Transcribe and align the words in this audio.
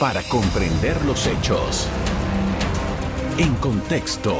para 0.00 0.22
comprender 0.22 0.96
los 1.04 1.26
hechos. 1.26 1.86
En 3.36 3.54
contexto. 3.56 4.34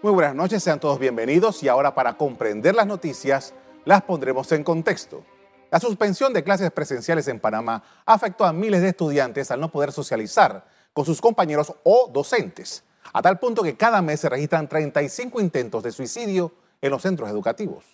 Muy 0.00 0.12
buenas 0.12 0.36
noches, 0.36 0.62
sean 0.62 0.78
todos 0.78 1.00
bienvenidos 1.00 1.60
y 1.64 1.68
ahora 1.68 1.92
para 1.92 2.16
comprender 2.16 2.76
las 2.76 2.86
noticias 2.86 3.52
las 3.84 4.02
pondremos 4.02 4.52
en 4.52 4.62
contexto. 4.62 5.24
La 5.72 5.80
suspensión 5.80 6.32
de 6.32 6.44
clases 6.44 6.70
presenciales 6.70 7.26
en 7.26 7.40
Panamá 7.40 7.82
afectó 8.06 8.44
a 8.44 8.52
miles 8.52 8.80
de 8.80 8.90
estudiantes 8.90 9.50
al 9.50 9.58
no 9.58 9.72
poder 9.72 9.90
socializar 9.90 10.64
con 10.92 11.04
sus 11.04 11.20
compañeros 11.20 11.74
o 11.82 12.08
docentes, 12.14 12.84
a 13.12 13.20
tal 13.20 13.40
punto 13.40 13.64
que 13.64 13.76
cada 13.76 14.00
mes 14.02 14.20
se 14.20 14.28
registran 14.28 14.68
35 14.68 15.40
intentos 15.40 15.82
de 15.82 15.90
suicidio 15.90 16.52
en 16.80 16.92
los 16.92 17.02
centros 17.02 17.28
educativos. 17.28 17.84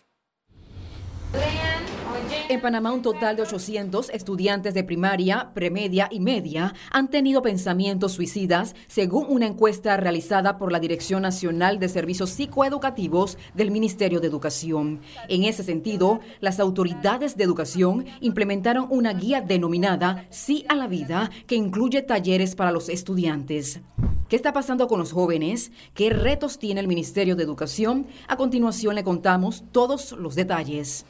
En 2.50 2.60
Panamá, 2.60 2.92
un 2.92 3.00
total 3.00 3.36
de 3.36 3.42
800 3.42 4.10
estudiantes 4.10 4.74
de 4.74 4.82
primaria, 4.82 5.52
premedia 5.54 6.08
y 6.10 6.18
media 6.18 6.74
han 6.90 7.08
tenido 7.08 7.42
pensamientos 7.42 8.10
suicidas, 8.10 8.74
según 8.88 9.26
una 9.28 9.46
encuesta 9.46 9.96
realizada 9.96 10.58
por 10.58 10.72
la 10.72 10.80
Dirección 10.80 11.22
Nacional 11.22 11.78
de 11.78 11.88
Servicios 11.88 12.30
Psicoeducativos 12.30 13.38
del 13.54 13.70
Ministerio 13.70 14.18
de 14.18 14.26
Educación. 14.26 14.98
En 15.28 15.44
ese 15.44 15.62
sentido, 15.62 16.18
las 16.40 16.58
autoridades 16.58 17.36
de 17.36 17.44
educación 17.44 18.06
implementaron 18.20 18.88
una 18.90 19.12
guía 19.12 19.42
denominada 19.42 20.26
Sí 20.30 20.64
a 20.68 20.74
la 20.74 20.88
Vida, 20.88 21.30
que 21.46 21.54
incluye 21.54 22.02
talleres 22.02 22.56
para 22.56 22.72
los 22.72 22.88
estudiantes. 22.88 23.80
¿Qué 24.28 24.34
está 24.34 24.52
pasando 24.52 24.88
con 24.88 24.98
los 24.98 25.12
jóvenes? 25.12 25.70
¿Qué 25.94 26.10
retos 26.10 26.58
tiene 26.58 26.80
el 26.80 26.88
Ministerio 26.88 27.36
de 27.36 27.44
Educación? 27.44 28.08
A 28.26 28.36
continuación 28.36 28.96
le 28.96 29.04
contamos 29.04 29.62
todos 29.70 30.10
los 30.18 30.34
detalles. 30.34 31.06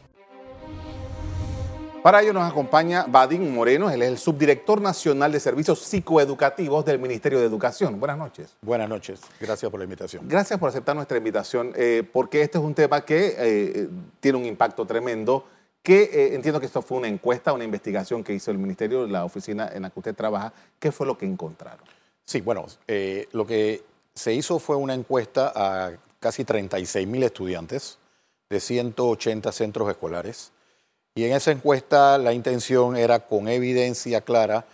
Para 2.03 2.23
ello 2.23 2.33
nos 2.33 2.51
acompaña 2.51 3.05
Vadim 3.07 3.53
Moreno, 3.53 3.91
él 3.91 4.01
es 4.01 4.09
el 4.09 4.17
subdirector 4.17 4.81
nacional 4.81 5.33
de 5.33 5.39
servicios 5.39 5.81
psicoeducativos 5.81 6.83
del 6.87 6.99
Ministerio 6.99 7.39
de 7.39 7.45
Educación. 7.45 8.01
Buenas 8.01 8.17
noches. 8.17 8.57
Buenas 8.63 8.89
noches, 8.89 9.21
gracias 9.39 9.71
por 9.71 9.79
la 9.79 9.85
invitación. 9.85 10.27
Gracias 10.27 10.59
por 10.59 10.71
aceptar 10.71 10.97
nuestra 10.97 11.19
invitación, 11.19 11.75
eh, 11.77 12.03
porque 12.11 12.41
este 12.41 12.57
es 12.57 12.65
un 12.65 12.75
tema 12.75 13.05
que 13.05 13.35
eh, 13.37 13.89
tiene 14.19 14.39
un 14.39 14.47
impacto 14.47 14.87
tremendo, 14.87 15.45
que 15.83 16.05
eh, 16.05 16.35
entiendo 16.35 16.59
que 16.59 16.65
esto 16.65 16.81
fue 16.81 16.97
una 16.97 17.09
encuesta, 17.09 17.53
una 17.53 17.65
investigación 17.65 18.25
que 18.25 18.33
hizo 18.33 18.51
el 18.51 18.57
Ministerio, 18.57 19.07
la 19.07 19.27
oficina 19.27 19.69
en 19.71 19.83
la 19.83 19.91
que 19.91 19.99
usted 20.01 20.15
trabaja. 20.15 20.55
¿Qué 20.79 20.93
fue 20.93 21.07
lo 21.07 21.19
que 21.19 21.27
encontraron? 21.27 21.85
Sí, 22.25 22.41
bueno, 22.41 22.65
lo 23.33 23.47
que 23.47 23.85
se 24.15 24.33
hizo 24.33 24.59
fue 24.59 24.77
una 24.77 24.95
encuesta 24.95 25.53
a 25.55 25.93
casi 26.19 26.47
36 26.47 27.07
mil 27.07 27.23
estudiantes 27.25 27.99
de 28.49 28.59
180 28.59 29.53
centros 29.53 29.91
escolares 29.91 30.53
y 31.15 31.25
en 31.25 31.33
esa 31.33 31.51
encuesta 31.51 32.19
la 32.19 32.33
intención 32.33 32.97
era 32.97 33.21
con 33.21 33.49
evidencia 33.49 34.21
clara 34.21 34.65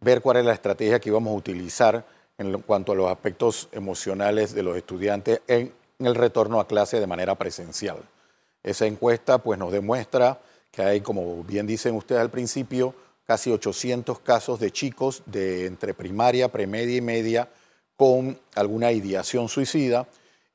ver 0.00 0.20
cuál 0.20 0.38
es 0.38 0.44
la 0.44 0.52
estrategia 0.52 1.00
que 1.00 1.08
íbamos 1.08 1.32
a 1.32 1.36
utilizar 1.36 2.04
en 2.36 2.60
cuanto 2.62 2.92
a 2.92 2.94
los 2.94 3.10
aspectos 3.10 3.68
emocionales 3.72 4.54
de 4.54 4.62
los 4.62 4.76
estudiantes 4.76 5.40
en, 5.46 5.72
el 5.98 6.14
retorno 6.14 6.60
a 6.60 6.68
clase 6.68 7.00
de 7.00 7.08
manera 7.08 7.34
presencial. 7.34 7.98
Esa 8.62 8.86
encuesta 8.86 9.38
pues 9.38 9.58
nos 9.58 9.72
demuestra 9.72 10.40
que 10.70 10.82
hay, 10.82 11.00
como 11.00 11.42
bien 11.42 11.66
dicen 11.66 11.96
ustedes 11.96 12.20
al 12.20 12.30
principio, 12.30 12.94
casi 13.26 13.50
800 13.50 14.20
casos 14.20 14.60
de 14.60 14.70
chicos 14.70 15.24
de 15.26 15.66
entre 15.66 15.94
primaria, 15.94 16.52
premedia 16.52 16.96
y 16.96 17.00
media 17.00 17.48
con 17.96 18.38
alguna 18.54 18.92
ideación 18.92 19.48
suicida 19.48 20.06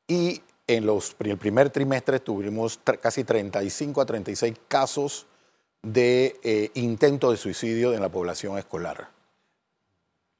y 0.07 0.41
en 0.67 0.85
los, 0.85 1.15
el 1.19 1.37
primer 1.37 1.69
trimestre 1.69 2.19
tuvimos 2.19 2.79
casi 3.01 3.23
35 3.23 4.01
a 4.01 4.05
36 4.05 4.55
casos 4.67 5.27
de 5.81 6.39
eh, 6.43 6.71
intento 6.75 7.31
de 7.31 7.37
suicidio 7.37 7.93
en 7.93 8.01
la 8.01 8.09
población 8.09 8.57
escolar. 8.57 9.09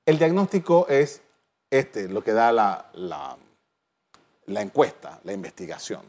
El 0.06 0.18
diagnóstico 0.18 0.88
es 0.88 1.22
este, 1.70 2.08
lo 2.08 2.24
que 2.24 2.34
da 2.34 2.52
la, 2.52 2.90
la, 2.94 4.62
encuesta, 4.62 5.20
la 5.24 5.34
investigación. 5.34 6.02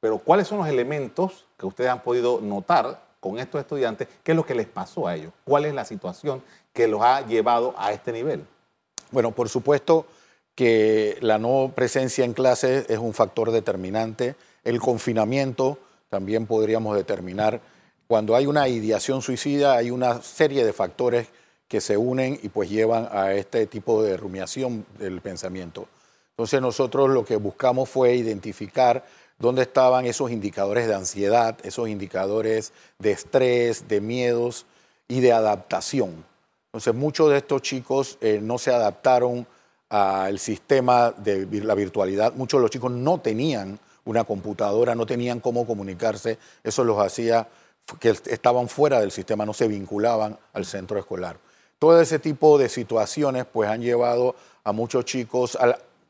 Pero 0.00 0.18
¿cuáles 0.18 0.48
son 0.48 0.58
los 0.58 0.68
elementos 0.68 1.46
que 1.56 1.66
ustedes 1.66 1.90
han 1.90 2.02
podido 2.02 2.40
notar 2.40 3.02
con 3.20 3.38
estos 3.38 3.60
estudiantes? 3.60 4.08
¿Qué 4.22 4.32
es 4.32 4.36
lo 4.36 4.46
que 4.46 4.54
les 4.54 4.66
pasó 4.66 5.06
a 5.06 5.16
ellos? 5.16 5.32
¿Cuál 5.44 5.64
es 5.64 5.74
la 5.74 5.84
situación 5.84 6.42
que 6.72 6.86
los 6.86 7.02
ha 7.02 7.26
llevado 7.26 7.74
a 7.78 7.92
este 7.92 8.12
nivel? 8.12 8.46
Bueno, 9.10 9.32
por 9.32 9.48
supuesto 9.48 10.06
que 10.58 11.18
la 11.20 11.38
no 11.38 11.70
presencia 11.72 12.24
en 12.24 12.32
clase 12.32 12.84
es 12.88 12.98
un 12.98 13.14
factor 13.14 13.52
determinante. 13.52 14.34
El 14.64 14.80
confinamiento 14.80 15.78
también 16.10 16.46
podríamos 16.46 16.96
determinar 16.96 17.60
cuando 18.08 18.34
hay 18.34 18.46
una 18.46 18.66
ideación 18.66 19.22
suicida 19.22 19.76
hay 19.76 19.92
una 19.92 20.20
serie 20.20 20.64
de 20.64 20.72
factores 20.72 21.28
que 21.68 21.80
se 21.80 21.96
unen 21.96 22.40
y 22.42 22.48
pues 22.48 22.68
llevan 22.70 23.08
a 23.12 23.34
este 23.34 23.66
tipo 23.66 24.02
de 24.02 24.16
rumiación 24.16 24.84
del 24.98 25.20
pensamiento. 25.20 25.86
Entonces 26.30 26.60
nosotros 26.60 27.08
lo 27.08 27.24
que 27.24 27.36
buscamos 27.36 27.88
fue 27.88 28.16
identificar 28.16 29.06
dónde 29.38 29.62
estaban 29.62 30.06
esos 30.06 30.32
indicadores 30.32 30.88
de 30.88 30.94
ansiedad, 30.96 31.56
esos 31.62 31.88
indicadores 31.88 32.72
de 32.98 33.12
estrés, 33.12 33.86
de 33.86 34.00
miedos 34.00 34.66
y 35.06 35.20
de 35.20 35.30
adaptación. 35.30 36.24
Entonces 36.72 36.96
muchos 36.96 37.30
de 37.30 37.36
estos 37.36 37.62
chicos 37.62 38.18
eh, 38.20 38.40
no 38.42 38.58
se 38.58 38.72
adaptaron 38.72 39.46
al 39.88 40.38
sistema 40.38 41.12
de 41.12 41.46
la 41.62 41.74
virtualidad, 41.74 42.34
muchos 42.34 42.58
de 42.58 42.62
los 42.62 42.70
chicos 42.70 42.90
no 42.90 43.20
tenían 43.20 43.78
una 44.04 44.24
computadora, 44.24 44.94
no 44.94 45.06
tenían 45.06 45.40
cómo 45.40 45.66
comunicarse, 45.66 46.38
eso 46.64 46.84
los 46.84 46.98
hacía 46.98 47.48
que 48.00 48.10
estaban 48.10 48.68
fuera 48.68 49.00
del 49.00 49.10
sistema, 49.10 49.46
no 49.46 49.54
se 49.54 49.68
vinculaban 49.68 50.38
al 50.52 50.64
centro 50.66 50.98
escolar. 50.98 51.38
Todo 51.78 52.00
ese 52.00 52.18
tipo 52.18 52.58
de 52.58 52.68
situaciones 52.68 53.46
pues 53.46 53.68
han 53.70 53.80
llevado 53.80 54.34
a 54.64 54.72
muchos 54.72 55.04
chicos, 55.04 55.56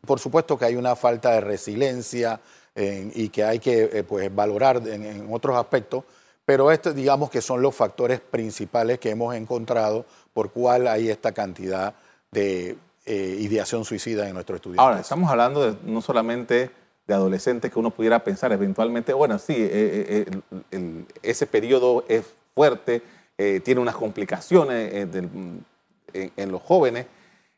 por 0.06 0.18
supuesto 0.18 0.58
que 0.58 0.64
hay 0.64 0.76
una 0.76 0.96
falta 0.96 1.32
de 1.32 1.40
resiliencia 1.40 2.40
y 2.74 3.28
que 3.28 3.44
hay 3.44 3.58
que 3.58 3.90
eh, 3.92 4.04
pues, 4.04 4.34
valorar 4.34 4.80
en, 4.86 5.28
otros 5.32 5.56
aspectos, 5.56 6.04
pero 6.44 6.70
estos 6.70 6.94
digamos 6.94 7.28
que 7.30 7.42
son 7.42 7.60
los 7.60 7.74
factores 7.74 8.20
principales 8.20 8.98
que 8.98 9.10
hemos 9.10 9.34
encontrado 9.34 10.06
por 10.32 10.52
cuál 10.52 10.86
hay 10.86 11.10
esta 11.10 11.32
cantidad 11.32 11.94
de 12.30 12.76
eh, 13.08 13.36
ideación 13.40 13.84
suicida 13.84 14.28
en 14.28 14.34
nuestros 14.34 14.56
estudiantes. 14.56 14.84
Ahora, 14.84 15.00
estamos 15.00 15.30
hablando 15.30 15.72
de 15.72 15.76
no 15.84 16.02
solamente 16.02 16.70
de 17.08 17.14
adolescentes 17.14 17.72
que 17.72 17.78
uno 17.78 17.90
pudiera 17.90 18.22
pensar 18.22 18.52
eventualmente, 18.52 19.14
bueno, 19.14 19.38
sí, 19.38 19.54
eh, 19.56 20.26
eh, 20.70 21.04
ese 21.22 21.46
periodo 21.46 22.04
es 22.06 22.22
fuerte, 22.54 23.02
eh, 23.38 23.60
tiene 23.64 23.80
unas 23.80 23.96
complicaciones 23.96 24.92
en, 24.92 26.52
los 26.52 26.62
jóvenes, 26.62 27.06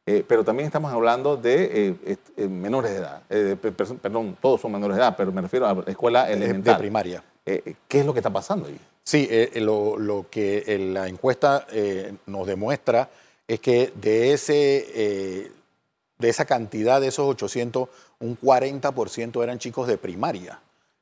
pero 0.04 0.44
también 0.44 0.66
estamos 0.66 0.92
hablando 0.92 1.36
de 1.36 1.96
menores 2.48 2.92
de 2.92 2.98
edad, 2.98 3.22
perdón, 4.00 4.36
todos 4.40 4.60
son 4.60 4.72
menores 4.72 4.96
de 4.96 5.02
edad, 5.02 5.14
pero 5.16 5.32
me 5.32 5.40
refiero 5.40 5.66
a 5.66 5.74
la 5.74 5.82
escuela 5.86 6.30
elemental. 6.30 6.74
De 6.74 6.78
primaria. 6.78 7.24
¿Qué 7.44 8.00
es 8.00 8.06
lo 8.06 8.12
que 8.12 8.20
está 8.20 8.30
pasando 8.30 8.68
ahí? 8.68 8.78
Sí, 9.02 9.28
lo, 9.54 9.98
lo, 9.98 10.26
que 10.30 10.92
la 10.92 11.08
encuesta 11.08 11.66
nos 12.26 12.46
demuestra 12.46 13.08
es 13.54 13.60
que 13.60 13.92
de, 13.96 14.32
ese, 14.32 15.50
de 16.18 16.28
esa 16.28 16.44
cantidad 16.44 17.00
de 17.00 17.08
esos 17.08 17.26
800, 17.26 17.88
un 18.20 18.38
40% 18.38 19.42
eran 19.42 19.58
chicos 19.58 19.88
de 19.88 19.98
primaria. 19.98 20.60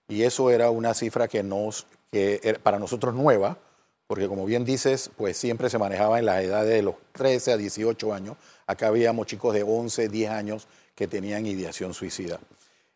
Y 0.09 0.23
eso 0.23 0.51
era 0.51 0.71
una 0.71 0.95
cifra 0.95 1.29
que, 1.29 1.43
nos, 1.43 1.87
que 2.11 2.59
para 2.63 2.79
nosotros 2.79 3.15
nueva, 3.15 3.59
porque 4.07 4.27
como 4.27 4.47
bien 4.47 4.65
dices, 4.65 5.11
pues 5.19 5.37
siempre 5.37 5.69
se 5.69 5.77
manejaba 5.77 6.19
en 6.19 6.25
la 6.25 6.43
edad 6.43 6.65
de 6.65 6.83
los 6.83 6.95
13 7.13 7.53
a 7.53 7.57
18 7.59 8.15
años. 8.15 8.37
Acá 8.67 8.87
habíamos 8.87 9.27
chicos 9.27 9.53
de 9.53 9.63
11, 9.63 10.09
10 10.09 10.31
años 10.31 10.69
que 10.95 11.07
tenían 11.07 11.45
ideación 11.45 11.93
suicida. 11.93 12.41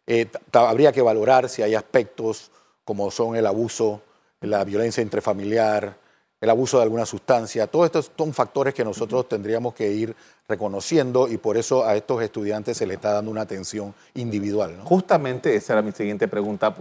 Eh, 0.06 0.28
habría 0.52 0.92
que 0.92 1.02
valorar 1.02 1.50
si 1.50 1.60
hay 1.60 1.74
aspectos 1.74 2.50
como 2.84 3.10
son 3.10 3.36
el 3.36 3.46
abuso, 3.46 4.00
la 4.40 4.64
violencia 4.64 5.02
intrafamiliar, 5.02 5.96
el 6.42 6.50
abuso 6.50 6.78
de 6.78 6.82
alguna 6.82 7.06
sustancia. 7.06 7.68
Todos 7.68 7.86
estos 7.86 8.10
son 8.18 8.34
factores 8.34 8.74
que 8.74 8.84
nosotros 8.84 9.28
tendríamos 9.28 9.74
que 9.74 9.88
ir 9.92 10.14
reconociendo 10.48 11.28
y 11.28 11.38
por 11.38 11.56
eso 11.56 11.86
a 11.86 11.94
estos 11.94 12.20
estudiantes 12.20 12.76
se 12.76 12.84
les 12.84 12.96
está 12.96 13.12
dando 13.12 13.30
una 13.30 13.42
atención 13.42 13.94
individual. 14.14 14.80
Justamente 14.82 15.54
esa 15.54 15.74
era 15.74 15.82
mi 15.82 15.92
siguiente 15.92 16.26
pregunta. 16.26 16.74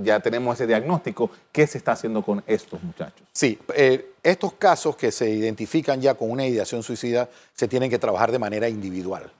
Ya 0.00 0.20
tenemos 0.20 0.54
ese 0.54 0.66
diagnóstico. 0.66 1.30
¿Qué 1.52 1.66
se 1.66 1.76
está 1.76 1.92
haciendo 1.92 2.22
con 2.22 2.42
estos 2.46 2.82
muchachos? 2.82 3.28
Sí, 3.30 3.58
eh, 3.74 4.12
estos 4.22 4.54
casos 4.54 4.96
que 4.96 5.12
se 5.12 5.28
identifican 5.28 6.00
ya 6.00 6.14
con 6.14 6.30
una 6.30 6.46
ideación 6.46 6.82
suicida 6.82 7.28
se 7.52 7.68
tienen 7.68 7.90
que 7.90 7.98
trabajar 7.98 8.32
de 8.32 8.38
manera 8.38 8.70
individual. 8.70 9.30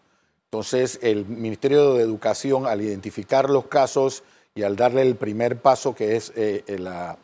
Entonces, 0.50 0.98
el 1.00 1.24
Ministerio 1.24 1.94
de 1.94 2.02
Educación, 2.02 2.66
al 2.66 2.82
identificar 2.82 3.48
los 3.48 3.66
casos 3.68 4.24
y 4.54 4.62
al 4.62 4.76
darle 4.76 5.00
el 5.00 5.16
primer 5.16 5.58
paso, 5.58 5.94
que 5.94 6.16
es 6.16 6.32
eh, 6.36 6.62
la 6.78 7.16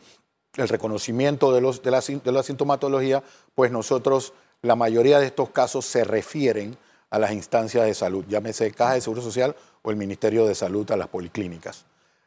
el 0.56 0.68
reconocimiento 0.68 1.52
de, 1.52 1.60
los, 1.60 1.82
de, 1.82 1.90
la, 1.90 2.00
de 2.00 2.32
la 2.32 2.42
sintomatología, 2.42 3.22
pues 3.54 3.70
nosotros, 3.70 4.32
la 4.62 4.76
mayoría 4.76 5.18
de 5.18 5.26
estos 5.26 5.50
casos 5.50 5.86
se 5.86 6.04
refieren 6.04 6.76
a 7.10 7.18
las 7.18 7.32
instancias 7.32 7.84
de 7.84 7.94
salud, 7.94 8.24
llámese 8.28 8.70
Caja 8.70 8.94
de 8.94 9.00
Seguro 9.00 9.22
Social 9.22 9.54
o 9.82 9.90
el 9.90 9.96
Ministerio 9.96 10.46
de 10.46 10.54
Salud 10.54 10.90
a 10.92 10.96
las 10.96 11.08
policlínicas. 11.08 11.84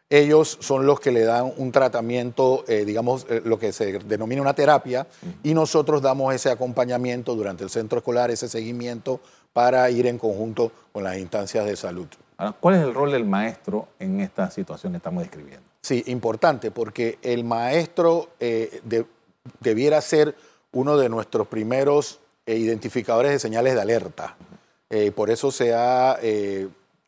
ellos 0.10 0.58
son 0.62 0.86
los 0.86 1.00
que 1.00 1.12
le 1.12 1.24
dan 1.24 1.52
un 1.58 1.72
tratamiento, 1.72 2.66
eh, 2.68 2.86
digamos, 2.86 3.26
eh, 3.30 3.42
lo 3.44 3.58
que 3.58 3.72
se 3.72 4.00
denomina 4.00 4.42
una 4.42 4.54
terapia, 4.54 5.08
y 5.42 5.54
nosotros 5.54 6.02
damos 6.02 6.34
ese 6.36 6.52
acompañamiento 6.52 7.34
durante 7.36 7.64
el 7.64 7.70
centro 7.70 7.98
escolar, 7.98 8.30
ese 8.30 8.48
seguimiento 8.48 9.20
para 9.54 9.90
ir 9.90 10.06
en 10.06 10.18
conjunto 10.18 10.72
con 10.92 11.04
las 11.04 11.18
instancias 11.18 11.66
de 11.66 11.76
salud. 11.76 12.08
¿cuál 12.60 12.76
es 12.76 12.82
el 12.82 12.94
rol 12.94 13.12
del 13.12 13.26
maestro 13.26 13.88
en 14.00 14.20
esta 14.20 14.52
situación 14.52 14.94
que 14.94 14.98
estamos 14.98 15.24
describiendo? 15.24 15.73
Sí, 15.84 16.04
importante, 16.08 16.72
porque 16.72 17.20
el 17.22 17.44
maestro 17.44 18.30
eh, 18.40 18.82
debiera 19.60 20.02
ser 20.02 20.34
uno 20.72 20.98
de 20.98 21.10
nuestros 21.10 21.48
primeros 21.48 22.20
identificadores 22.48 23.32
de 23.32 23.40
señales 23.40 23.76
de 23.76 23.82
alerta. 23.82 24.36
por 25.16 25.30
eso 25.30 25.52
se 25.52 25.74
ha 25.74 26.18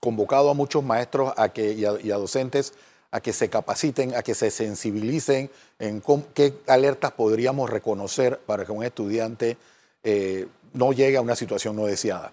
convocado 0.05 0.51
a 0.51 0.53
muchos 0.53 0.83
maestros 0.83 1.33
a 1.35 1.49
que, 1.49 1.73
y, 1.73 1.83
a, 1.83 2.17
docentes 2.17 2.73
a 3.09 3.21
que 3.21 3.33
se 3.33 3.49
capaciten, 3.49 4.13
a 4.13 4.21
que 4.21 4.35
se 4.35 4.51
sensibilicen 4.51 5.49
en 5.79 6.03
qué 6.35 6.53
alertas 6.67 7.11
podríamos 7.13 7.71
reconocer 7.71 8.37
para 8.45 8.65
que 8.65 8.71
un 8.71 8.83
estudiante 8.83 9.57
eh, 10.03 10.47
no 10.73 10.93
llegue 10.93 11.17
a 11.17 11.21
una 11.21 11.35
situación 11.35 11.75
no 11.75 11.87
deseada. 11.87 12.31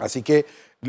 Así 0.00 0.22
que 0.22 0.46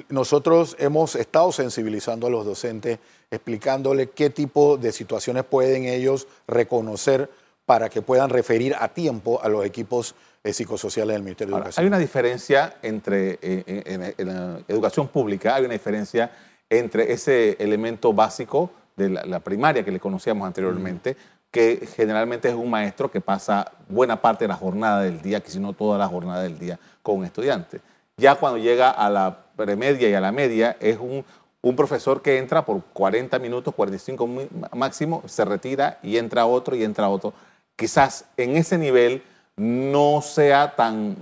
nosotros 0.10 0.76
hemos 0.80 1.16
estado 1.16 1.52
sensibilizando 1.52 2.28
a 2.28 2.30
los 2.30 2.46
docentes, 2.46 3.00
explicándole 3.30 4.10
qué 4.10 4.30
tipo 4.30 4.78
de 4.78 4.92
situaciones 4.92 5.44
pueden 5.44 5.86
ellos 5.86 6.28
reconocer 6.48 7.30
para 7.66 7.90
que 7.90 8.02
puedan 8.02 8.30
referir 8.30 8.76
a 8.80 8.90
tiempo 8.90 9.42
a 9.42 9.50
los 9.50 9.66
equipos 9.66 10.16
eh, 10.44 10.54
psicosociales 10.54 11.14
del 11.14 11.24
Ministerio 11.24 11.54
de 11.54 11.60
Educación. 11.60 11.84
Hay 11.84 11.88
una 11.88 12.00
diferencia 12.00 12.76
entre, 12.82 13.38
eh, 13.42 14.14
en, 14.18 14.28
la 14.28 14.60
educación 14.68 15.08
pública, 15.10 15.56
hay 15.56 15.66
una 15.66 15.74
diferencia 15.74 16.32
entre 16.70 17.12
ese 17.12 17.58
elemento 17.60 18.14
básico 18.14 18.72
de 18.96 19.10
la, 19.10 19.40
primaria 19.40 19.84
que 19.84 19.92
le 19.92 20.00
conocíamos 20.00 20.48
anteriormente, 20.48 21.18
que 21.50 21.86
generalmente 21.96 22.48
es 22.48 22.56
un 22.56 22.70
maestro 22.70 23.12
que 23.12 23.20
pasa 23.20 23.72
buena 23.90 24.22
parte 24.22 24.46
de 24.46 24.50
la 24.50 24.56
jornada 24.56 25.02
del 25.02 25.22
día, 25.22 25.42
que 25.42 25.52
si 25.52 25.60
no 25.60 25.74
toda 25.74 25.98
la 25.98 26.08
jornada 26.08 26.44
del 26.44 26.58
día, 26.58 26.80
con 27.04 27.18
un 27.18 27.26
estudiante. 27.26 27.82
Ya 28.22 28.36
cuando 28.36 28.60
llega 28.60 28.92
a 28.92 29.10
la 29.10 29.36
premedia 29.56 30.08
y 30.08 30.14
a 30.14 30.22
la 30.22 30.32
media, 30.32 30.78
es 30.80 31.00
un, 31.00 31.26
un 31.64 31.76
profesor 31.76 32.22
que 32.22 32.38
entra 32.38 32.64
por 32.64 32.84
40 32.94 33.40
minutos, 33.40 33.74
45 33.74 34.30
máximo, 34.76 35.24
se 35.26 35.44
retira 35.44 35.98
y 36.04 36.18
entra 36.18 36.46
otro 36.46 36.76
y 36.76 36.84
entra 36.84 37.10
otro. 37.10 37.34
Quizás 37.76 38.26
en 38.38 38.58
ese 38.58 38.78
nivel 38.78 39.24
no 39.56 40.22
sea 40.22 40.76
tan, 40.76 41.18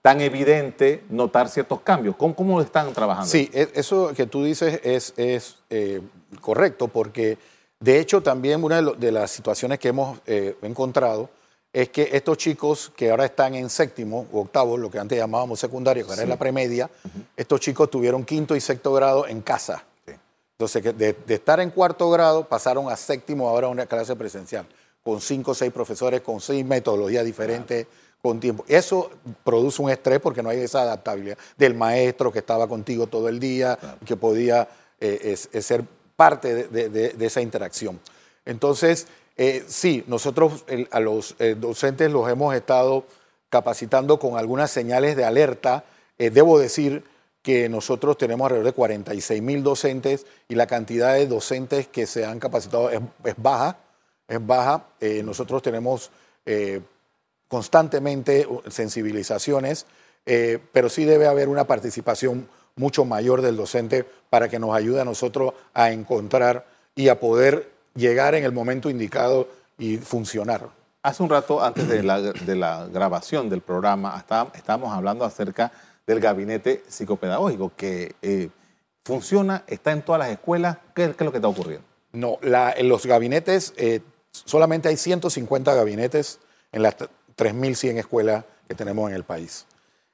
tan 0.00 0.20
evidente 0.20 1.02
notar 1.10 1.48
ciertos 1.48 1.80
cambios. 1.80 2.14
¿Cómo, 2.14 2.36
¿Cómo 2.36 2.60
están 2.60 2.92
trabajando? 2.92 3.28
Sí, 3.28 3.50
e, 3.52 3.68
eso 3.74 4.12
que 4.14 4.26
tú 4.26 4.44
dices 4.44 4.80
es, 4.84 5.14
es 5.16 5.56
eh, 5.70 6.02
correcto, 6.40 6.86
porque 6.86 7.36
de 7.80 7.98
hecho 7.98 8.22
también 8.22 8.62
una 8.62 8.80
de, 8.80 9.10
las 9.10 9.32
situaciones 9.32 9.80
que 9.80 9.88
hemos 9.88 10.20
eh, 10.26 10.56
encontrado 10.62 11.30
es 11.72 11.88
que 11.88 12.10
estos 12.12 12.36
chicos 12.36 12.92
que 12.96 13.10
ahora 13.10 13.24
están 13.24 13.54
en 13.54 13.70
séptimo 13.70 14.26
o 14.32 14.40
octavo, 14.40 14.76
lo 14.76 14.90
que 14.90 14.98
antes 14.98 15.18
llamábamos 15.18 15.58
secundario, 15.58 16.04
que 16.04 16.10
ahora 16.10 16.22
es 16.22 16.28
la 16.28 16.38
premedia, 16.38 16.90
estos 17.36 17.60
chicos 17.60 17.90
tuvieron 17.90 18.24
quinto 18.24 18.54
y 18.54 18.60
sexto 18.60 18.92
grado 18.92 19.26
en 19.26 19.40
casa. 19.40 19.84
Entonces, 20.52 20.82
de, 20.96 21.14
de, 21.14 21.34
estar 21.34 21.58
en 21.60 21.70
cuarto 21.70 22.08
grado, 22.10 22.46
pasaron 22.46 22.88
a 22.88 22.96
séptimo 22.96 23.48
ahora 23.48 23.66
a 23.66 23.70
una 23.70 23.86
clase 23.86 24.14
presencial 24.14 24.66
con 25.02 25.20
cinco 25.20 25.50
o 25.50 25.54
seis 25.54 25.72
profesores, 25.72 26.20
con 26.20 26.40
seis 26.40 26.64
metodologías 26.64 27.24
diferentes, 27.24 27.86
con 28.22 28.38
tiempo. 28.38 28.64
Eso 28.68 29.10
produce 29.42 29.82
un 29.82 29.90
estrés 29.90 30.20
porque 30.20 30.42
no 30.42 30.50
hay 30.50 30.60
esa 30.60 30.82
adaptabilidad 30.82 31.36
del 31.56 31.74
maestro 31.74 32.32
que 32.32 32.38
estaba 32.38 32.68
contigo 32.68 33.08
todo 33.08 33.28
el 33.28 33.40
día, 33.40 33.78
que 34.06 34.16
podía 34.16 34.68
eh, 35.00 35.36
ser 35.36 35.84
parte 36.14 36.68
de, 36.68 37.26
esa 37.26 37.40
interacción. 37.40 37.98
Entonces, 38.44 39.08
eh, 39.36 39.64
sí, 39.66 40.04
nosotros 40.06 40.64
a 40.90 41.00
los 41.00 41.36
eh, 41.38 41.56
docentes 41.58 42.10
los 42.10 42.28
hemos 42.30 42.54
estado 42.54 43.04
capacitando 43.48 44.18
con 44.18 44.38
algunas 44.38 44.70
señales 44.70 45.16
de 45.16 45.24
alerta. 45.24 45.84
debo 46.18 46.58
decir 46.58 47.04
que 47.42 47.68
nosotros 47.68 48.16
tenemos 48.16 48.46
alrededor 48.46 48.66
de 48.66 48.72
46 48.72 49.42
mil 49.42 49.62
docentes 49.62 50.26
y 50.48 50.54
la 50.54 50.66
cantidad 50.66 51.14
de 51.14 51.26
docentes 51.26 51.88
que 51.88 52.06
se 52.06 52.24
han 52.24 52.38
capacitado 52.38 52.90
es 52.90 53.00
baja 53.36 53.78
es 54.32 54.44
baja. 54.44 54.86
Eh, 55.00 55.22
nosotros 55.22 55.62
tenemos 55.62 56.10
eh, 56.46 56.80
constantemente 57.48 58.46
sensibilizaciones, 58.68 59.86
eh, 60.26 60.58
pero 60.72 60.88
sí 60.88 61.04
debe 61.04 61.26
haber 61.26 61.48
una 61.48 61.66
participación 61.66 62.48
mucho 62.76 63.04
mayor 63.04 63.42
del 63.42 63.56
docente 63.56 64.04
para 64.30 64.48
que 64.48 64.58
nos 64.58 64.74
ayude 64.74 65.00
a 65.00 65.04
nosotros 65.04 65.52
a 65.74 65.90
encontrar 65.90 66.66
y 66.94 67.08
a 67.08 67.20
poder 67.20 67.70
llegar 67.94 68.34
en 68.34 68.44
el 68.44 68.52
momento 68.52 68.90
indicado 68.90 69.48
y 69.78 69.96
funcionar. 69.98 70.68
Hace 71.02 71.22
un 71.22 71.30
rato, 71.30 71.62
antes 71.62 71.88
de 71.88 72.02
la, 72.02 72.86
grabación 72.86 73.48
del 73.48 73.60
programa, 73.60 74.16
estábamos 74.54 74.92
hablando 74.92 75.24
acerca 75.24 75.72
del 76.06 76.20
gabinete 76.20 76.84
psicopedagógico 76.88 77.72
que 77.76 78.50
funciona, 79.04 79.64
está 79.66 79.90
en 79.90 80.02
todas 80.02 80.20
las 80.20 80.30
escuelas. 80.30 80.78
¿Qué, 80.94 81.04
es 81.04 81.20
lo 81.20 81.32
que 81.32 81.38
está 81.38 81.48
ocurriendo? 81.48 81.84
No, 82.12 82.38
en 82.42 82.88
los 82.88 83.04
gabinetes 83.04 83.74
Solamente 84.32 84.88
hay 84.88 84.96
150 84.96 85.74
gabinetes 85.74 86.40
en 86.72 86.82
las 86.82 86.96
3.100 87.36 87.98
escuelas 87.98 88.44
que 88.66 88.74
tenemos 88.74 89.10
en 89.10 89.16
el 89.16 89.24
país. 89.24 89.66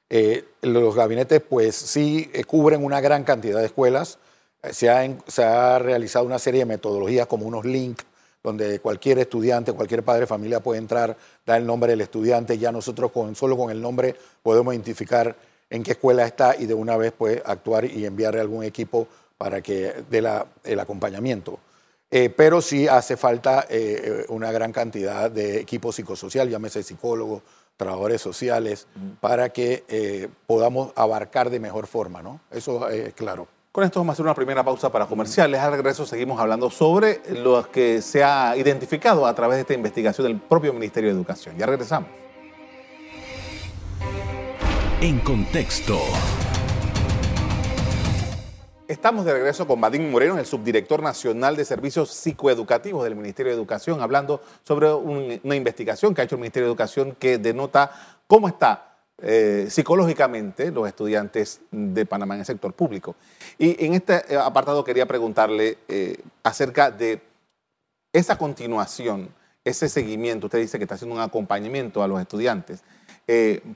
Eh, 0.09 0.45
los 0.61 0.95
gabinetes, 0.95 1.41
pues 1.41 1.75
sí, 1.75 2.29
eh, 2.33 2.43
cubren 2.43 2.83
una 2.83 2.99
gran 2.99 3.23
cantidad 3.23 3.59
de 3.59 3.67
escuelas. 3.67 4.19
Eh, 4.63 4.73
se, 4.73 5.43
ha, 5.43 5.79
realizado 5.79 6.25
una 6.25 6.39
serie 6.39 6.61
de 6.61 6.65
metodologías 6.65 7.27
como 7.27 7.45
unos 7.45 7.65
links 7.65 8.05
donde 8.41 8.79
cualquier 8.79 9.19
estudiante, 9.19 9.73
cualquier 9.73 10.03
padre 10.03 10.21
de 10.21 10.27
familia 10.27 10.61
puede 10.61 10.79
entrar, 10.79 11.15
dar 11.45 11.59
el 11.59 11.67
nombre 11.67 11.91
del 11.91 12.01
estudiante. 12.01 12.57
Ya 12.57 12.71
nosotros 12.71 13.11
con, 13.11 13.35
solo 13.35 13.57
con 13.57 13.69
el 13.69 13.81
nombre 13.81 14.15
podemos 14.41 14.73
identificar 14.73 15.35
en 15.69 15.83
qué 15.83 15.91
escuela 15.91 16.25
está 16.25 16.55
y 16.57 16.65
de 16.65 16.73
una 16.73 16.97
vez 16.97 17.11
puede 17.11 17.43
actuar 17.45 17.85
y 17.85 18.05
enviarle 18.05 18.39
algún 18.39 18.63
equipo 18.63 19.07
para 19.37 19.61
que 19.61 20.03
dé 20.09 20.23
el 20.63 20.79
acompañamiento. 20.79 21.59
Eh, 22.11 22.29
pero 22.29 22.61
sí 22.61 22.87
hace 22.87 23.17
falta 23.17 23.67
eh, 23.69 24.25
una 24.29 24.51
gran 24.51 24.71
cantidad 24.71 25.29
de 25.29 25.59
equipo 25.59 25.91
psicosocial, 25.91 26.49
llámese 26.49 26.81
psicólogos, 26.81 27.43
trabajadores 27.77 28.21
sociales, 28.21 28.87
para 29.21 29.49
que 29.49 29.85
eh, 29.87 30.27
podamos 30.47 30.91
abarcar 30.95 31.49
de 31.49 31.59
mejor 31.59 31.87
forma, 31.87 32.21
¿no? 32.21 32.41
Eso 32.51 32.89
es 32.89 33.13
claro. 33.13 33.47
Con 33.79 33.85
esto 33.85 34.01
vamos 34.01 34.11
a 34.11 34.13
hacer 34.15 34.25
una 34.25 34.35
primera 34.35 34.61
pausa 34.61 34.91
para 34.91 35.05
comerciales. 35.05 35.61
Al 35.61 35.71
regreso 35.71 36.05
seguimos 36.05 36.37
hablando 36.37 36.69
sobre 36.69 37.21
lo 37.33 37.71
que 37.71 38.01
se 38.01 38.21
ha 38.25 38.57
identificado 38.57 39.25
a 39.25 39.33
través 39.33 39.55
de 39.55 39.61
esta 39.61 39.73
investigación 39.73 40.27
del 40.27 40.37
propio 40.37 40.73
Ministerio 40.73 41.09
de 41.09 41.15
Educación. 41.15 41.55
Ya 41.57 41.65
regresamos. 41.65 42.09
En 44.99 45.21
contexto. 45.21 45.97
Estamos 48.89 49.23
de 49.23 49.31
regreso 49.31 49.65
con 49.65 49.79
Vadim 49.79 50.11
Moreno, 50.11 50.37
el 50.37 50.45
subdirector 50.45 51.01
nacional 51.01 51.55
de 51.55 51.63
servicios 51.63 52.11
psicoeducativos 52.11 53.05
del 53.05 53.15
Ministerio 53.15 53.53
de 53.53 53.57
Educación, 53.57 54.01
hablando 54.01 54.41
sobre 54.67 54.91
una 54.91 55.55
investigación 55.55 56.13
que 56.13 56.19
ha 56.19 56.25
hecho 56.25 56.35
el 56.35 56.41
Ministerio 56.41 56.65
de 56.65 56.71
Educación 56.71 57.15
que 57.17 57.37
denota 57.37 57.91
cómo 58.27 58.49
está 58.49 58.88
eh, 59.21 59.67
psicológicamente 59.69 60.71
los 60.71 60.87
estudiantes 60.87 61.59
de 61.71 62.05
Panamá 62.05 62.35
en 62.35 62.41
el 62.41 62.45
sector 62.45 62.73
público. 62.73 63.15
Y 63.57 63.85
en 63.85 63.93
este 63.93 64.33
eh, 64.33 64.37
apartado 64.37 64.83
quería 64.85 65.05
preguntarle 65.05 65.77
eh, 65.89 66.17
acerca 66.41 66.89
de 66.89 67.21
esa 68.13 68.37
continuación, 68.37 69.29
ese 69.65 69.89
seguimiento. 69.89 70.47
Usted 70.47 70.59
dice 70.59 70.77
que 70.77 70.85
está 70.85 70.95
haciendo 70.95 71.15
un 71.15 71.21
acompañamiento 71.21 72.01
a 72.01 72.07
los 72.07 72.19
estudiantes 72.19 72.83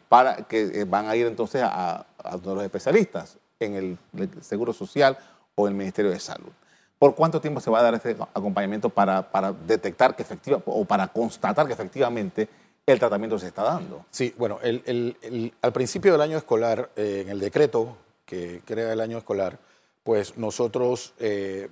para 0.09 0.37
que 0.47 0.83
van 0.85 1.07
a 1.07 1.15
ir 1.15 1.27
entonces 1.27 1.61
a, 1.63 2.07
los 2.43 2.63
especialistas 2.63 3.37
en 3.59 3.75
el, 3.75 3.97
Seguro 4.41 4.73
Social 4.73 5.15
o 5.53 5.67
el 5.67 5.75
Ministerio 5.75 6.09
de 6.09 6.19
Salud. 6.19 6.49
¿Por 6.97 7.13
cuánto 7.13 7.39
tiempo 7.39 7.59
se 7.59 7.69
va 7.69 7.79
a 7.79 7.83
dar 7.83 7.93
este 7.93 8.17
acompañamiento 8.33 8.89
para, 8.89 9.29
para 9.29 9.53
detectar 9.53 10.15
que 10.15 10.23
efectivamente 10.23 10.71
o 10.73 10.85
para 10.85 11.07
constatar 11.07 11.67
que 11.67 11.73
efectivamente 11.73 12.49
el 12.85 12.99
tratamiento 12.99 13.39
se 13.39 13.47
está 13.47 13.63
dando? 13.63 14.05
Sí, 14.11 14.33
bueno, 14.37 14.59
el, 14.61 15.53
al 15.61 15.73
principio 15.73 16.11
del 16.11 16.21
año 16.21 16.37
escolar, 16.37 16.91
eh, 16.95 17.21
en 17.21 17.29
el 17.29 17.39
decreto 17.39 17.97
que 18.25 18.61
crea 18.65 18.91
el 18.91 18.99
año 18.99 19.17
escolar, 19.17 19.57
pues 20.03 20.37
nosotros 20.37 21.13
eh, 21.19 21.69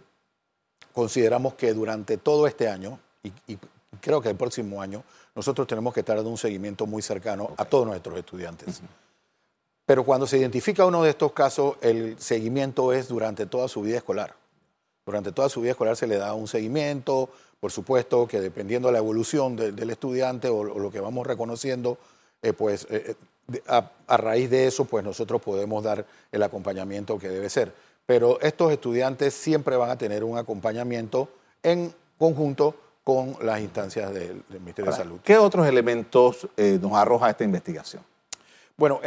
consideramos 0.93 1.55
que 1.55 1.73
durante 1.73 2.17
todo 2.17 2.47
este 2.47 2.69
año, 2.69 2.99
y, 3.23 3.57
creo 3.99 4.21
que 4.21 4.29
el 4.29 4.37
próximo 4.37 4.81
año, 4.81 5.03
nosotros 5.35 5.67
tenemos 5.67 5.93
que 5.93 5.99
estar 5.99 6.15
dando 6.15 6.29
un 6.29 6.37
seguimiento 6.37 6.85
muy 6.85 7.01
cercano 7.01 7.53
a 7.57 7.65
todos 7.65 7.85
nuestros 7.85 8.17
estudiantes. 8.17 8.81
Pero 9.85 10.05
cuando 10.05 10.25
se 10.25 10.37
identifica 10.37 10.85
uno 10.85 11.03
de 11.03 11.09
estos 11.09 11.33
casos, 11.33 11.75
el 11.81 12.17
seguimiento 12.19 12.93
es 12.93 13.09
durante 13.09 13.45
toda 13.45 13.67
su 13.67 13.81
vida 13.81 13.97
escolar. 13.97 14.35
Durante 15.05 15.31
toda 15.31 15.49
su 15.49 15.61
vida 15.61 15.71
escolar 15.71 15.97
se 15.97 16.07
le 16.07 16.17
da 16.17 16.33
un 16.33 16.47
seguimiento, 16.47 17.29
por 17.61 17.71
supuesto 17.71 18.27
que 18.27 18.41
dependiendo 18.41 18.89
de 18.89 18.91
la 18.91 18.97
evolución 18.97 19.55
del 19.55 19.89
estudiante 19.89 20.49
o, 20.49 20.63
lo 20.63 20.91
que 20.91 20.99
vamos 20.99 21.25
reconociendo, 21.25 21.97
eh, 22.41 22.51
pues 22.51 22.85
eh, 22.89 23.15
eh, 23.53 23.61
a, 23.67 24.17
raíz 24.17 24.49
de 24.49 24.67
eso, 24.67 24.83
pues 24.83 25.05
nosotros 25.05 25.41
podemos 25.41 25.81
dar 25.83 26.05
el 26.31 26.43
acompañamiento 26.43 27.17
que 27.17 27.29
debe 27.29 27.49
ser. 27.49 27.71
pero 28.05 28.41
estos 28.41 28.73
estudiantes 28.73 29.33
siempre 29.33 29.77
van 29.77 29.89
a 29.91 29.97
tener 29.97 30.23
un 30.25 30.37
acompañamiento 30.37 31.29
en 31.63 31.93
conjunto 32.17 32.75
con 33.03 33.35
las 33.41 33.59
instancias 33.61 34.13
del, 34.13 34.43
Ministerio 34.49 34.91
de 34.91 34.97
Salud. 34.97 35.19
¿Qué 35.23 35.37
otros 35.37 35.67
elementos 35.67 36.47
eh, 36.57 36.77
nos 36.81 36.93
arroja 36.93 37.29
esta 37.29 37.43
investigación? 37.43 38.03
Bueno, 38.77 38.99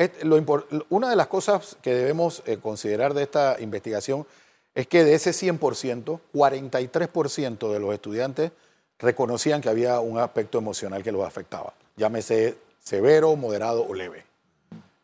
una 0.89 1.11
de 1.11 1.17
las 1.17 1.27
cosas 1.27 1.77
que 1.83 1.95
debemos 1.95 2.43
eh, 2.47 2.59
considerar 2.59 3.15
de 3.15 3.23
esta 3.23 3.57
investigación 3.61 4.27
es 4.75 4.87
que 4.87 5.05
de 5.05 5.15
ese 5.15 5.31
100%, 5.31 6.21
43% 6.33 7.73
de 7.73 7.81
los 7.81 7.95
estudiantes 7.95 8.53
reconocían 8.99 9.61
que 9.61 9.69
había 9.69 10.01
un 10.01 10.19
aspecto 10.19 10.59
emocional 10.59 11.03
que 11.03 11.13
los 11.13 11.27
afectaba, 11.27 11.75
llámese 11.97 12.57
severo, 12.83 13.37
moderado 13.37 13.87
o 13.87 13.95
leve. 13.95 14.25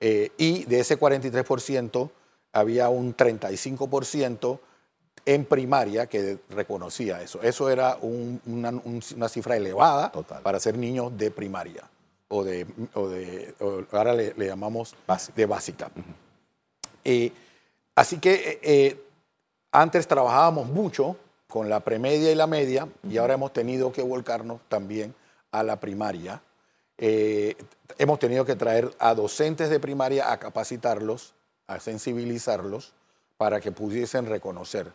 Eh, 0.01 0.33
y 0.39 0.65
de 0.65 0.81
ese 0.81 0.99
43% 0.99 2.11
había 2.53 2.89
un 2.89 3.17
35% 3.17 4.59
en 5.27 5.45
primaria 5.45 6.07
que 6.07 6.39
reconocía 6.49 7.23
eso. 7.23 7.43
Eso 7.43 7.69
era 7.71 7.99
una, 8.01 9.29
cifra 9.29 9.57
elevada 9.57 10.11
para 10.43 10.59
ser 10.59 10.79
niños 10.79 11.17
de 11.17 11.31
primaria 11.31 11.85
o 12.29 12.45
de, 12.45 12.67
ahora 13.93 14.15
le, 14.15 14.35
llamamos 14.37 14.95
de 15.35 15.47
básica. 15.47 15.91
Eh, 17.05 17.33
así 17.95 18.19
que 18.19 18.61
eh, 18.63 19.01
antes 19.73 20.07
trabajábamos 20.07 20.69
mucho 20.69 21.17
con 21.49 21.69
la 21.69 21.81
premedia 21.81 22.31
y 22.31 22.35
la 22.35 22.47
media 22.47 22.89
y 23.09 23.19
ahora 23.19 23.35
hemos 23.35 23.53
tenido 23.53 23.93
que 23.93 24.03
volcarnos 24.03 24.61
también 24.69 25.15
a 25.51 25.63
la 25.63 25.79
primaria. 25.79 26.43
Eh, 26.99 27.57
hemos 27.99 28.19
tenido 28.19 28.45
que 28.45 28.57
traer 28.57 28.95
a 28.99 29.15
docentes 29.15 29.71
de 29.71 29.81
primaria 29.81 30.33
a 30.33 30.39
capacitarlos, 30.39 31.35
a 31.67 31.81
sensibilizarlos 31.81 32.93
para 33.37 33.61
que 33.61 33.73
pudiesen 33.73 34.27
reconocer. 34.27 34.93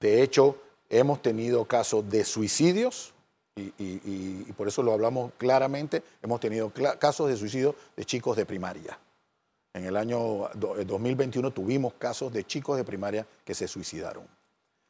De 0.00 0.22
hecho, 0.22 0.56
hemos 0.88 1.20
tenido 1.20 1.64
casos 1.64 2.08
de 2.08 2.24
suicidios 2.24 3.12
y, 3.56 4.52
por 4.52 4.68
eso 4.68 4.84
lo 4.84 4.92
hablamos 4.92 5.32
claramente, 5.36 6.04
hemos 6.22 6.38
tenido 6.38 6.72
casos 6.98 7.28
de 7.28 7.36
suicidio 7.36 7.74
de 7.96 8.04
chicos 8.04 8.36
de 8.36 8.46
primaria. 8.46 8.96
En 9.74 9.84
el 9.84 9.96
año 9.96 10.48
2021 10.54 11.50
tuvimos 11.52 11.94
casos 11.94 12.32
de 12.32 12.44
chicos 12.44 12.76
de 12.76 12.84
primaria 12.84 13.26
que 13.44 13.54
se 13.54 13.68
suicidaron. 13.68 14.24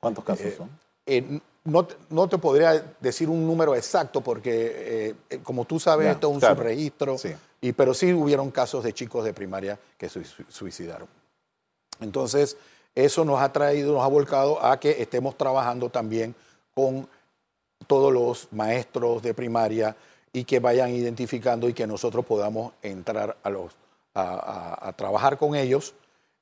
¿Cuántos 0.00 0.24
casos 0.24 0.46
eh, 0.46 0.54
son? 0.56 0.70
Eh, 1.04 1.40
no, 1.64 2.28
te 2.28 2.38
podría 2.38 2.94
decir 3.00 3.28
un 3.28 3.46
número 3.46 3.74
exacto 3.74 4.20
porque, 4.22 5.14
eh, 5.30 5.38
como 5.42 5.64
tú 5.64 5.78
sabes, 5.78 6.08
esto 6.08 6.30
es 6.30 6.34
un 6.34 6.40
subregistro, 6.40 7.16
y, 7.60 7.72
pero 7.72 7.92
sí 7.92 8.12
hubieron 8.12 8.50
casos 8.50 8.84
de 8.84 8.92
chicos 8.92 9.24
de 9.24 9.34
primaria 9.34 9.78
que 9.98 10.08
se 10.08 10.22
suicidaron. 10.48 11.08
Entonces, 12.00 12.56
eso 12.94 13.24
nos 13.24 13.40
ha 13.40 13.52
traído, 13.52 13.92
nos 13.92 14.02
ha 14.02 14.08
volcado 14.08 14.64
a 14.64 14.78
que 14.80 15.02
estemos 15.02 15.36
trabajando 15.36 15.90
también 15.90 16.34
con 16.74 17.08
todos 17.86 18.12
los 18.12 18.48
maestros 18.52 19.22
de 19.22 19.34
primaria 19.34 19.96
y 20.32 20.44
que 20.44 20.60
vayan 20.60 20.90
identificando 20.90 21.68
y 21.68 21.74
que 21.74 21.86
nosotros 21.86 22.24
podamos 22.24 22.72
entrar 22.82 23.36
a, 23.42 23.50
los, 23.50 23.72
a, 24.18 24.92
trabajar 24.96 25.38
con 25.38 25.54
ellos. 25.54 25.94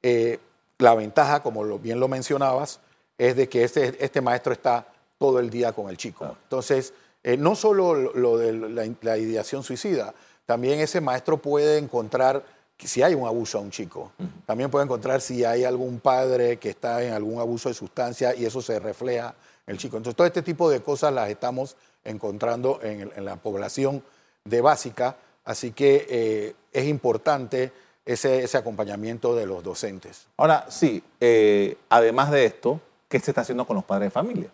Eh, 0.02 0.38
la 0.78 0.94
ventaja, 0.94 1.42
como 1.42 1.78
bien 1.78 2.00
lo 2.00 2.08
mencionabas, 2.08 2.80
es 3.18 3.36
de 3.36 3.48
que 3.48 3.64
este, 3.64 4.04
este 4.04 4.20
maestro 4.20 4.52
está 4.52 4.86
todo 5.18 5.38
el 5.38 5.50
día 5.50 5.72
con 5.72 5.88
el 5.88 5.96
chico. 5.96 6.36
Entonces, 6.44 6.92
eh, 7.22 7.36
no 7.36 7.56
solo 7.56 7.94
lo 8.12 8.38
de 8.38 8.52
la, 8.52 9.18
ideación 9.18 9.62
suicida, 9.62 10.14
también 10.44 10.78
ese 10.78 11.00
maestro 11.00 11.38
puede 11.38 11.78
encontrar 11.78 12.44
si 12.78 13.02
hay 13.02 13.14
un 13.14 13.26
abuso 13.26 13.58
a 13.58 13.62
un 13.62 13.70
chico. 13.70 14.12
También 14.44 14.70
puede 14.70 14.84
encontrar 14.84 15.20
si 15.20 15.44
hay 15.44 15.64
algún 15.64 15.98
padre 15.98 16.58
que 16.58 16.70
está 16.70 17.02
en 17.02 17.14
algún 17.14 17.40
abuso 17.40 17.68
de 17.68 17.74
sustancia 17.74 18.34
y 18.34 18.44
eso 18.44 18.62
se 18.62 18.78
refleja 18.78 19.34
en 19.66 19.72
el 19.72 19.78
chico. 19.78 19.96
Entonces, 19.96 20.16
todo 20.16 20.26
este 20.26 20.42
tipo 20.42 20.70
de 20.70 20.82
cosas 20.82 21.12
las 21.12 21.28
estamos 21.30 21.76
encontrando 22.04 22.78
en, 22.82 23.10
la 23.24 23.36
población 23.36 24.04
de 24.44 24.60
básica, 24.60 25.16
así 25.46 25.72
que 25.72 26.06
eh, 26.10 26.54
es 26.72 26.84
importante 26.84 27.72
ese, 28.04 28.46
acompañamiento 28.56 29.34
de 29.34 29.46
los 29.46 29.64
docentes. 29.64 30.26
Ahora, 30.36 30.66
sí, 30.68 31.02
eh, 31.20 31.76
además 31.88 32.30
de 32.30 32.44
esto, 32.44 32.80
¿qué 33.08 33.18
se 33.18 33.30
está 33.30 33.40
haciendo 33.40 33.66
con 33.66 33.76
los 33.76 33.84
padres 33.84 34.08
de 34.08 34.10
familia? 34.10 34.50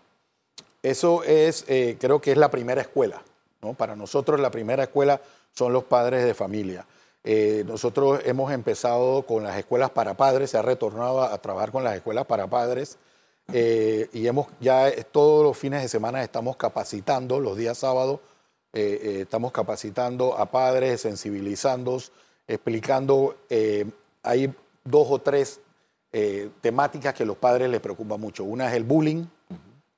Eso 0.82 1.22
es, 1.22 1.64
eh, 1.68 1.96
creo 2.00 2.20
que 2.20 2.32
es 2.32 2.38
la 2.38 2.50
primera 2.50 2.80
escuela. 2.80 3.22
¿no? 3.60 3.74
Para 3.74 3.94
nosotros 3.94 4.40
la 4.40 4.50
primera 4.50 4.84
escuela 4.84 5.20
son 5.52 5.72
los 5.72 5.84
padres 5.84 6.24
de 6.24 6.34
familia. 6.34 6.86
Eh, 7.24 7.62
nosotros 7.66 8.20
hemos 8.24 8.50
empezado 8.52 9.22
con 9.22 9.44
las 9.44 9.56
escuelas 9.56 9.90
para 9.90 10.14
padres, 10.14 10.50
se 10.50 10.58
ha 10.58 10.62
retornado 10.62 11.22
a, 11.22 11.38
trabajar 11.38 11.70
con 11.70 11.84
las 11.84 11.94
escuelas 11.94 12.26
para 12.26 12.48
padres 12.48 12.98
eh, 13.52 14.08
y 14.12 14.26
hemos 14.26 14.48
ya 14.58 14.90
todos 15.12 15.44
los 15.44 15.56
fines 15.56 15.82
de 15.82 15.88
semana 15.88 16.24
estamos 16.24 16.56
capacitando, 16.56 17.38
los 17.38 17.56
días 17.56 17.78
sábados 17.78 18.18
estamos 18.72 19.52
capacitando 19.52 20.38
a 20.38 20.50
padres, 20.50 21.02
sensibilizando, 21.02 22.00
explicando, 22.46 23.36
hay 24.22 24.54
dos 24.84 25.06
o 25.10 25.18
tres 25.18 25.60
temáticas 26.60 27.14
que 27.14 27.22
a 27.22 27.26
los 27.26 27.36
padres 27.36 27.68
les 27.68 27.80
preocupan 27.80 28.20
mucho. 28.20 28.44
Una 28.44 28.68
es 28.68 28.74
el 28.74 28.84
bullying, 28.84 29.26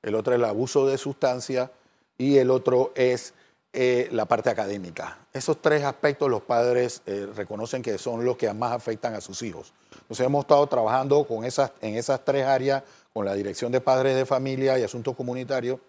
el 0.01 0.15
otro 0.15 0.33
es 0.33 0.39
el 0.39 0.45
abuso 0.45 0.85
de 0.87 0.97
sustancia 0.97 1.71
y 2.17 2.37
el 2.37 2.51
otro 2.51 2.91
es 2.95 3.33
eh, 3.77 4.07
la 4.13 4.23
parte 4.23 4.49
académica. 4.49 5.17
Esos 5.33 5.61
tres 5.61 5.83
aspectos 5.83 6.29
los 6.29 6.41
padres 6.43 7.01
eh, 7.05 7.27
reconocen 7.35 7.81
que 7.81 7.97
son 7.97 8.23
los 8.23 8.37
que 8.37 8.53
más 8.53 8.71
afectan 8.71 9.15
a 9.15 9.19
sus 9.19 9.41
hijos. 9.41 9.73
Entonces 9.91 10.25
hemos 10.25 10.45
estado 10.45 10.65
trabajando 10.67 11.25
con 11.25 11.43
esas, 11.43 11.73
en 11.81 11.95
esas 11.95 12.23
tres 12.23 12.45
áreas 12.45 12.83
con 13.11 13.25
la 13.25 13.33
Dirección 13.33 13.73
de 13.73 13.81
Padres 13.81 14.15
de 14.15 14.25
Familia 14.25 14.79
y 14.79 14.83
Asuntos 14.83 15.13
Comunitarios 15.13 15.79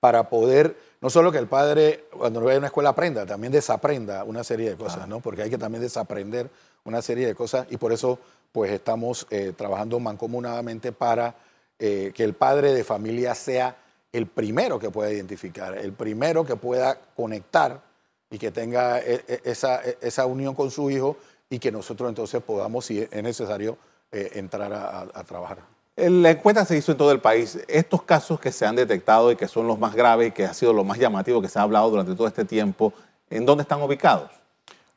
para 0.00 0.28
poder, 0.28 0.76
no 1.00 1.10
solo 1.10 1.32
que 1.32 1.38
el 1.38 1.48
padre 1.48 2.04
cuando 2.10 2.40
vaya 2.40 2.56
a 2.56 2.58
una 2.58 2.66
escuela 2.68 2.90
aprenda, 2.90 3.26
también 3.26 3.52
desaprenda 3.52 4.24
una 4.24 4.44
serie 4.44 4.70
de 4.70 4.76
cosas, 4.76 5.08
¿no? 5.08 5.20
Porque 5.20 5.42
hay 5.42 5.50
que 5.50 5.58
también 5.58 5.82
desaprender 5.82 6.50
una 6.84 7.02
serie 7.02 7.26
de 7.26 7.34
cosas 7.34 7.66
y 7.70 7.76
por 7.76 7.92
eso 7.92 8.18
pues 8.52 8.70
estamos 8.70 9.26
eh, 9.30 9.52
trabajando 9.56 10.00
mancomunadamente 10.00 10.92
para 10.92 11.34
eh, 11.78 12.12
que 12.14 12.24
el 12.24 12.34
padre 12.34 12.72
de 12.72 12.84
familia 12.84 13.34
sea 13.34 13.76
el 14.12 14.26
primero 14.26 14.78
que 14.78 14.90
pueda 14.90 15.12
identificar, 15.12 15.76
el 15.76 15.92
primero 15.92 16.44
que 16.44 16.56
pueda 16.56 16.98
conectar 17.14 17.82
y 18.30 18.38
que 18.38 18.50
tenga 18.50 19.00
e, 19.00 19.24
e, 19.28 19.40
esa, 19.44 19.80
esa 20.00 20.26
unión 20.26 20.54
con 20.54 20.70
su 20.70 20.90
hijo 20.90 21.16
y 21.50 21.58
que 21.58 21.72
nosotros 21.72 22.08
entonces 22.08 22.42
podamos, 22.42 22.86
si 22.86 23.00
es 23.00 23.22
necesario, 23.22 23.78
eh, 24.10 24.32
entrar 24.34 24.72
a, 24.72 25.24
trabajar. 25.24 25.58
La 25.98 26.30
encuesta 26.30 26.64
se 26.64 26.76
hizo 26.76 26.92
en 26.92 26.98
todo 26.98 27.10
el 27.10 27.20
país. 27.20 27.58
Estos 27.66 28.02
casos 28.04 28.38
que 28.38 28.52
se 28.52 28.64
han 28.64 28.76
detectado 28.76 29.32
y 29.32 29.36
que 29.36 29.48
son 29.48 29.66
los 29.66 29.80
más 29.80 29.96
graves 29.96 30.28
y 30.28 30.30
que 30.30 30.44
ha 30.44 30.54
sido 30.54 30.72
lo 30.72 30.84
más 30.84 30.96
llamativo 30.98 31.42
que 31.42 31.48
se 31.48 31.58
ha 31.58 31.62
hablado 31.62 31.90
durante 31.90 32.14
todo 32.14 32.28
este 32.28 32.44
tiempo, 32.44 32.92
¿en 33.30 33.44
dónde 33.44 33.62
están 33.62 33.82
ubicados? 33.82 34.30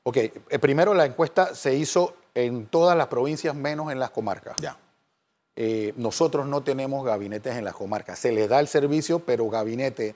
Ok, 0.04 0.18
eh, 0.18 0.60
primero 0.60 0.94
la 0.94 1.06
encuesta 1.06 1.56
se 1.56 1.76
hizo 1.76 2.14
en 2.36 2.68
todas 2.68 2.96
las 2.96 3.08
provincias 3.08 3.56
menos 3.56 3.92
en 3.92 3.98
las 3.98 4.12
comarcas. 4.12 4.56
Ya. 4.62 4.78
Eh, 5.56 5.94
nosotros 5.98 6.46
no 6.46 6.62
tenemos 6.62 7.04
gabinetes 7.04 7.56
en 7.56 7.66
las 7.66 7.74
comarcas. 7.74 8.20
Se 8.20 8.32
les 8.32 8.48
da 8.48 8.60
el 8.60 8.68
servicio, 8.68 9.20
pero 9.20 9.50
gabinete 9.50 10.16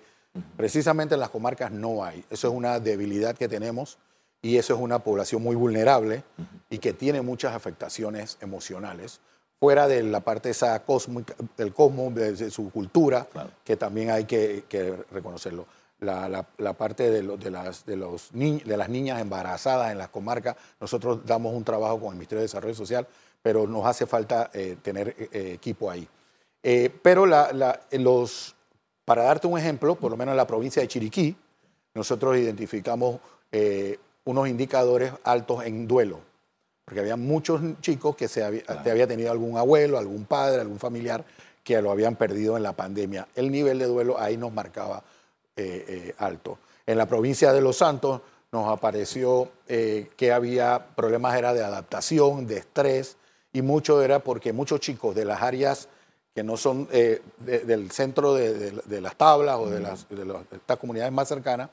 precisamente 0.56 1.16
en 1.16 1.20
las 1.20 1.30
comarcas 1.30 1.72
no 1.72 2.04
hay. 2.04 2.24
Eso 2.30 2.48
es 2.48 2.54
una 2.54 2.80
debilidad 2.80 3.36
que 3.36 3.48
tenemos 3.48 3.98
y 4.42 4.58
eso 4.58 4.76
es 4.76 4.80
una 4.80 5.00
población 5.00 5.42
muy 5.42 5.56
vulnerable 5.56 6.24
y 6.70 6.78
que 6.78 6.94
tiene 6.94 7.22
muchas 7.22 7.56
afectaciones 7.56 8.38
emocionales, 8.42 9.20
fuera 9.66 9.88
de 9.88 10.04
la 10.04 10.20
parte 10.20 10.52
esa 10.52 10.84
del 11.58 11.74
cosmos, 11.74 12.14
de, 12.14 12.52
su 12.52 12.70
cultura, 12.70 13.28
que 13.64 13.76
también 13.76 14.12
hay 14.12 14.26
que, 14.26 14.64
reconocerlo. 15.12 15.66
La, 16.00 16.46
parte 16.78 17.10
de, 17.10 17.38
de, 17.38 17.50
las, 17.50 17.84
de, 17.84 17.96
los 17.96 18.30
de 18.32 18.78
las 18.78 18.90
niñas 18.90 19.20
embarazadas 19.20 19.92
en 19.92 19.98
las 19.98 20.10
comarcas, 20.10 20.56
nosotros 20.80 21.26
damos 21.26 21.56
un 21.56 21.64
trabajo 21.64 22.00
con 22.00 22.10
el 22.10 22.16
Ministerio 22.16 22.42
de 22.42 22.46
Desarrollo 22.46 22.76
Social 22.76 23.08
pero 23.46 23.68
nos 23.68 23.86
hace 23.86 24.08
falta 24.08 24.50
eh, 24.56 24.78
tener 24.82 25.10
eh, 25.10 25.30
eh, 25.32 25.52
equipo 25.54 25.92
ahí. 25.92 26.08
pero 27.04 27.28
los, 27.28 28.56
para 29.04 29.24
darte 29.24 29.46
un 29.46 29.60
ejemplo, 29.60 29.94
por 29.94 30.10
lo 30.10 30.18
menos 30.18 30.34
en 30.34 30.38
la 30.38 30.48
provincia 30.48 30.82
de 30.82 30.88
Chiriquí, 30.88 31.36
nosotros 31.94 32.38
identificamos 32.38 33.20
unos 34.26 34.48
indicadores 34.48 35.12
altos 35.24 35.64
en 35.64 35.88
duelo, 35.88 36.22
porque 36.86 37.00
había 37.00 37.16
muchos 37.16 37.62
chicos 37.82 38.16
que 38.16 38.28
se 38.28 38.44
había, 38.44 39.08
tenido 39.08 39.32
algún 39.32 39.58
abuelo, 39.58 39.98
algún 39.98 40.26
padre, 40.26 40.62
algún 40.62 40.80
familiar 40.80 41.26
que 41.64 41.82
lo 41.82 41.92
habían 41.92 42.16
perdido 42.16 42.56
en 42.56 42.64
la 42.64 42.74
pandemia. 42.74 43.28
El 43.36 43.52
nivel 43.52 43.80
de 43.80 43.86
duelo 43.86 44.20
ahí 44.20 44.38
nos 44.38 44.54
marcaba 44.54 45.04
alto. 46.20 46.60
En 46.86 46.98
la 46.98 47.08
provincia 47.08 47.52
de 47.52 47.62
Los 47.62 47.78
Santos 47.78 48.22
nos 48.52 48.72
apareció 48.72 49.50
que 49.66 50.32
había 50.32 50.86
problemas 50.96 51.36
era 51.36 51.56
de 51.56 51.64
adaptación, 51.64 52.46
de 52.46 52.58
estrés, 52.58 53.18
y 53.52 53.62
mucho 53.62 54.04
era 54.04 54.20
porque 54.20 54.52
muchos 54.52 54.82
chicos 54.82 55.16
de 55.16 55.24
las 55.24 55.42
áreas 55.42 55.88
que 56.36 56.44
no 56.44 56.58
son 56.58 56.90
eh, 56.92 57.22
del 57.38 57.90
centro 57.92 58.34
de, 58.34 59.02
las 59.02 59.16
tablas 59.16 59.56
o 59.58 59.70
de, 59.70 59.80
las, 59.80 60.06
estas 60.52 60.78
comunidades 60.78 61.14
más 61.14 61.30
cercanas, 61.30 61.70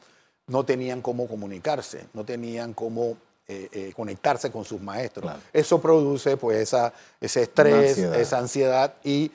no 0.46 0.64
tenían 0.64 1.02
cómo 1.02 1.26
comunicarse, 1.26 2.06
no 2.14 2.24
tenían 2.24 2.72
cómo 2.72 3.16
eh, 3.48 3.68
eh, 3.72 3.92
conectarse 3.94 4.50
con 4.50 4.64
sus 4.64 4.80
maestros. 4.80 5.30
Eso 5.52 5.80
produce 5.80 6.36
pues 6.36 6.58
esa, 6.58 6.92
ese 7.20 7.42
estrés, 7.42 7.98
esa 7.98 8.38
ansiedad 8.38 8.94
y 9.02 9.30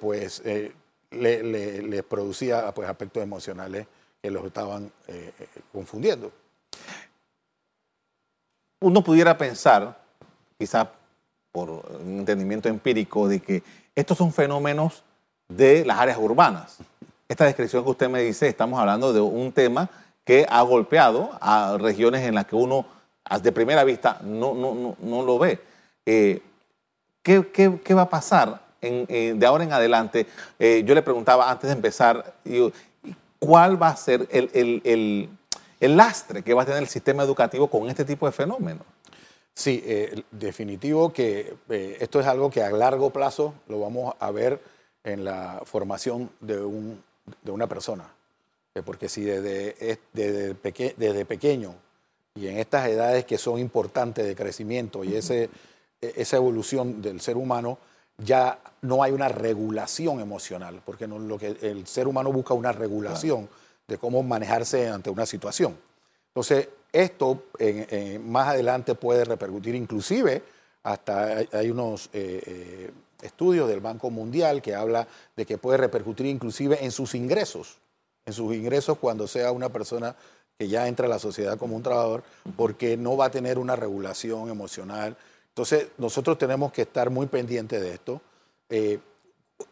pues 0.00 0.42
les 1.10 2.02
producía 2.04 2.72
pues, 2.72 2.88
aspectos 2.88 3.22
emocionales 3.22 3.86
que 4.22 4.30
los 4.30 4.44
estaban 4.44 4.90
confundiendo. 5.72 6.32
Uno 8.80 9.02
pudiera 9.02 9.36
pensar, 9.36 9.98
quizás 10.58 10.88
por 11.52 11.70
un 11.70 12.18
entendimiento 12.18 12.68
empírico, 12.68 13.28
de 13.28 13.40
que 13.40 13.62
estos 13.94 14.18
son 14.18 14.32
fenómenos 14.32 15.04
de 15.48 15.84
las 15.84 15.98
áreas 15.98 16.18
urbanas. 16.18 16.78
Esta 17.28 17.44
descripción 17.44 17.84
que 17.84 17.90
usted 17.90 18.08
me 18.08 18.20
dice, 18.22 18.48
estamos 18.48 18.78
hablando 18.78 19.12
de 19.12 19.20
un 19.20 19.52
tema 19.52 19.88
que 20.24 20.46
ha 20.48 20.62
golpeado 20.62 21.30
a 21.40 21.76
regiones 21.78 22.22
en 22.22 22.34
las 22.34 22.46
que 22.46 22.56
uno 22.56 22.86
de 23.42 23.52
primera 23.52 23.84
vista 23.84 24.18
no, 24.22 24.54
no, 24.54 24.96
no, 25.00 25.22
lo 25.22 25.38
ve. 25.38 25.58
Eh, 26.04 26.42
¿qué, 27.22 27.48
qué, 27.52 27.80
qué, 27.82 27.94
va 27.94 28.02
a 28.02 28.10
pasar 28.10 28.60
en, 28.80 29.06
eh, 29.08 29.34
de 29.36 29.46
ahora 29.46 29.64
en 29.64 29.72
adelante? 29.72 30.26
Eh, 30.58 30.82
yo 30.86 30.94
le 30.94 31.02
preguntaba 31.02 31.50
antes 31.50 31.68
de 31.68 31.74
empezar, 31.74 32.34
¿cuál 33.38 33.82
va 33.82 33.88
a 33.88 33.96
ser 33.96 34.28
el, 34.30 34.50
el, 34.52 34.82
el, 34.84 35.28
el, 35.80 35.96
lastre 35.96 36.42
que 36.42 36.54
va 36.54 36.62
a 36.62 36.66
tener 36.66 36.82
el 36.82 36.88
sistema 36.88 37.22
educativo 37.22 37.68
con 37.68 37.88
este 37.88 38.04
tipo 38.04 38.26
de 38.26 38.32
fenómenos? 38.32 38.86
Sí, 39.54 39.84
definitivo 40.32 41.12
que 41.12 41.54
esto 42.00 42.18
es 42.18 42.26
algo 42.26 42.50
que 42.50 42.60
a 42.60 42.72
largo 42.72 43.10
plazo 43.10 43.54
lo 43.68 43.78
vamos 43.78 44.12
a 44.18 44.32
ver 44.32 44.60
en 45.04 45.24
la 45.24 45.62
formación 45.64 46.28
de, 46.40 46.60
un, 46.60 47.00
de 47.40 47.52
una 47.52 47.68
persona. 47.68 48.04
Porque 48.84 49.08
si 49.08 49.22
desde, 49.22 50.00
desde, 50.12 50.56
desde 50.96 51.24
pequeño 51.24 51.76
y 52.34 52.48
en 52.48 52.58
estas 52.58 52.88
edades 52.88 53.24
que 53.24 53.38
son 53.38 53.58
importantes 53.58 54.26
de 54.26 54.34
crecimiento 54.34 55.04
y 55.04 55.14
ese, 55.14 55.50
e, 56.00 56.12
esa 56.16 56.36
evolución 56.36 57.00
del 57.00 57.20
ser 57.20 57.36
humano, 57.36 57.78
ya 58.18 58.58
no 58.82 59.02
hay 59.02 59.12
una 59.12 59.28
regulación 59.28 60.20
emocional, 60.20 60.80
porque 60.84 61.06
no, 61.06 61.18
lo 61.18 61.38
que 61.38 61.56
el 61.62 61.86
ser 61.86 62.06
humano 62.06 62.32
busca 62.32 62.54
una 62.54 62.72
regulación 62.72 63.48
de 63.88 63.98
cómo 63.98 64.22
manejarse 64.22 64.88
ante 64.88 65.10
una 65.10 65.26
situación. 65.26 65.76
Entonces, 66.28 66.68
esto 66.92 67.44
más 68.24 68.48
adelante 68.48 68.94
puede 68.94 69.24
repercutir 69.24 69.74
inclusive 69.74 70.42
hasta 70.84 71.38
hay, 71.50 71.70
unos 71.70 72.10
eh, 72.12 72.42
eh, 72.46 72.90
estudios 73.22 73.68
del 73.68 73.80
Banco 73.80 74.10
Mundial 74.10 74.60
que 74.60 74.74
habla 74.74 75.08
de 75.34 75.46
que 75.46 75.58
puede 75.58 75.78
repercutir 75.78 76.26
inclusive 76.26 76.84
en 76.84 76.92
sus 76.92 77.14
ingresos, 77.14 77.78
en 78.26 78.32
sus 78.34 78.54
ingresos 78.54 78.98
cuando 78.98 79.26
sea 79.26 79.50
una 79.50 79.70
persona 79.70 80.14
que 80.58 80.68
ya 80.68 80.86
entra 80.88 81.06
a 81.06 81.08
la 81.08 81.18
sociedad 81.18 81.58
como 81.58 81.76
un 81.76 81.82
trabajador, 81.82 82.22
porque 82.56 82.96
no 82.96 83.16
va 83.16 83.26
a 83.26 83.30
tener 83.30 83.58
una 83.58 83.76
regulación 83.76 84.48
emocional. 84.48 85.16
Entonces, 85.48 85.88
nosotros 85.98 86.38
tenemos 86.38 86.72
que 86.72 86.82
estar 86.82 87.10
muy 87.10 87.26
pendientes 87.26 87.80
de 87.80 87.92
esto. 87.92 88.20
Eh, 88.68 88.98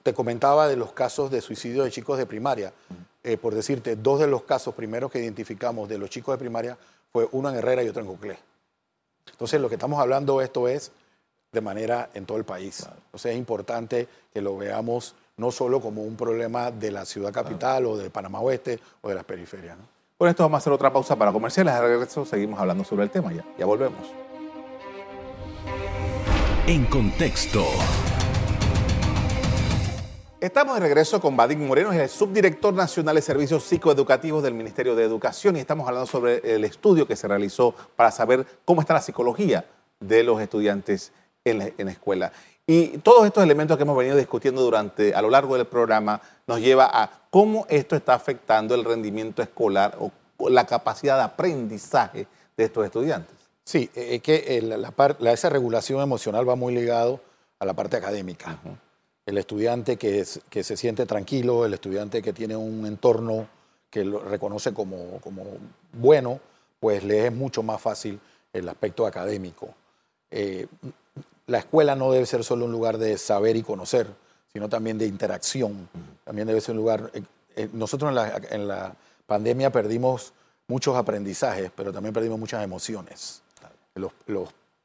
te 0.03 0.13
comentaba 0.13 0.69
de 0.69 0.77
los 0.77 0.93
casos 0.93 1.31
de 1.31 1.41
suicidio 1.41 1.85
de 1.85 1.91
chicos 1.91 2.19
de 2.19 2.27
primaria. 2.27 2.73
Eh, 3.25 3.37
por 3.37 3.55
decirte, 3.55 3.97
dos 3.97 4.19
de 4.19 4.27
los 4.27 4.43
casos 4.43 4.75
primeros 4.75 5.11
que 5.11 5.21
identificamos 5.21 5.89
de 5.89 5.99
los 5.99 6.11
chicos 6.11 6.35
de 6.35 6.39
primaria 6.39 6.77
fue 7.13 7.29
uno 7.33 7.51
en 7.51 7.57
Herrera 7.57 7.83
y 7.83 7.89
otro 7.89 8.03
en 8.03 8.09
Coclé. 8.09 8.39
Entonces, 9.31 9.61
lo 9.61 9.69
que 9.69 9.77
estamos 9.77 10.01
hablando 10.01 10.41
esto 10.41 10.67
es 10.67 10.91
de 11.53 11.61
manera 11.61 12.11
en 12.15 12.27
todo 12.27 12.39
el 12.39 12.45
país. 12.45 12.87
Entonces, 13.05 13.33
es 13.33 13.39
importante 13.39 14.09
que 14.33 14.41
lo 14.41 14.57
veamos 14.57 15.15
no 15.37 15.51
solo 15.51 15.81
como 15.81 16.03
un 16.03 16.17
problema 16.17 16.71
de 16.71 16.91
la 16.91 17.05
ciudad 17.05 17.33
capital 17.33 17.87
o 17.87 17.97
de 17.97 18.11
Panamá 18.11 18.41
Oeste 18.41 18.81
o 19.01 19.09
de 19.09 19.15
las 19.15 19.25
periferias. 19.25 19.77
Con 20.23 20.29
esto 20.29 20.45
vamos 20.45 20.55
a 20.55 20.59
hacer 20.59 20.73
otra 20.73 20.93
pausa 20.93 21.17
para 21.17 21.33
comerciales. 21.33 21.75
A 21.75 21.81
regreso 21.81 22.25
seguimos 22.25 22.61
hablando 22.61 22.85
sobre 22.85 23.03
el 23.03 23.11
tema 23.11 23.33
ya. 23.33 23.45
Ya 23.59 23.67
volvemos. 23.67 23.99
En 26.69 26.85
contexto. 26.85 27.65
Estamos 30.41 30.75
de 30.75 30.81
regreso 30.81 31.21
con 31.21 31.37
Vadim 31.37 31.67
Moreno, 31.67 31.93
el 31.93 32.09
subdirector 32.09 32.73
nacional 32.73 33.17
de 33.17 33.23
servicios 33.23 33.65
psicoeducativos 33.65 34.45
del 34.45 34.55
Ministerio 34.55 34.95
de 34.95 35.03
Educación 35.03 35.57
y 35.57 35.59
estamos 35.59 35.89
hablando 35.89 36.07
sobre 36.07 36.55
el 36.55 36.63
estudio 36.63 37.09
que 37.09 37.17
se 37.17 37.27
realizó 37.27 37.75
para 37.97 38.13
saber 38.13 38.47
cómo 38.65 38.81
está 38.81 38.95
la 38.95 39.03
psicología 39.03 39.65
de 39.99 40.23
los 40.23 40.41
estudiantes 40.41 41.13
en 41.45 41.59
la, 41.59 41.93
escuela. 41.93 42.33
Y 42.67 42.99
todos 42.99 43.27
estos 43.27 43.43
elementos 43.43 43.77
que 43.77 43.83
hemos 43.83 43.97
venido 43.97 44.17
discutiendo 44.17 44.63
durante, 44.63 45.15
a 45.15 45.23
lo 45.23 45.31
largo 45.31 45.57
del 45.57 45.67
programa 45.67 46.21
nos 46.47 46.61
lleva 46.61 46.89
a 46.93 47.11
cómo 47.31 47.67
esto 47.69 47.97
está 47.97 48.15
afectando 48.15 48.75
el 48.75 48.85
rendimiento 48.85 49.43
escolar 49.43 49.97
o 49.99 50.13
la 50.49 50.67
capacidad 50.67 51.17
de 51.17 51.25
aprendizaje 51.25 52.27
de 52.57 52.65
estos 52.65 52.85
estudiantes. 52.85 53.35
Sí, 53.65 53.91
es 53.95 54.23
que 54.23 54.61
la, 54.63 55.33
esa 55.33 55.49
regulación 55.49 56.01
emocional 56.01 56.49
va 56.49 56.57
muy 56.57 56.75
ligado 56.75 57.21
a 57.59 57.65
la 57.65 57.75
parte 57.75 57.97
académica. 57.97 58.59
El 59.25 59.39
estudiante 59.39 59.97
que, 59.97 60.25
que, 60.51 60.65
se 60.65 60.77
siente 60.77 61.07
tranquilo, 61.07 61.65
el 61.65 61.75
estudiante 61.75 62.23
que 62.23 62.33
tiene 62.33 62.57
un 62.57 62.85
entorno 62.87 63.47
que 63.89 64.05
lo 64.05 64.19
reconoce 64.21 64.73
como, 64.73 65.21
como 65.21 65.45
bueno, 65.93 66.41
pues 66.81 67.05
le 67.05 67.27
es 67.27 67.33
mucho 67.33 67.63
más 67.63 67.81
fácil 67.81 68.19
el 68.53 68.69
aspecto 68.69 69.07
académico. 69.07 69.69
Eh, 70.31 70.67
la 71.53 71.59
escuela 71.59 71.95
no 71.95 72.11
debe 72.11 72.25
ser 72.25 72.43
solo 72.45 72.65
un 72.65 72.73
lugar 72.73 72.97
de 72.97 73.19
saber 73.19 73.57
y 73.57 73.63
conocer, 73.63 74.07
sino 74.55 74.71
también 74.71 74.97
de 74.97 75.05
interacción. 75.05 75.87
También 76.25 76.49
debe 76.49 76.63
ser 76.63 76.73
un 76.73 76.79
lugar... 76.79 77.11
Eh, 77.13 77.23
eh, 77.57 77.69
nosotros 77.75 78.11
en 78.51 78.67
la, 78.67 78.97
pandemia 79.27 79.71
perdimos 79.71 80.33
muchos 80.67 80.97
aprendizajes, 80.97 81.71
pero 81.77 81.93
también 81.93 82.15
perdimos 82.15 82.39
muchas 82.39 82.65
emociones. 82.65 83.43
Los, 83.95 84.13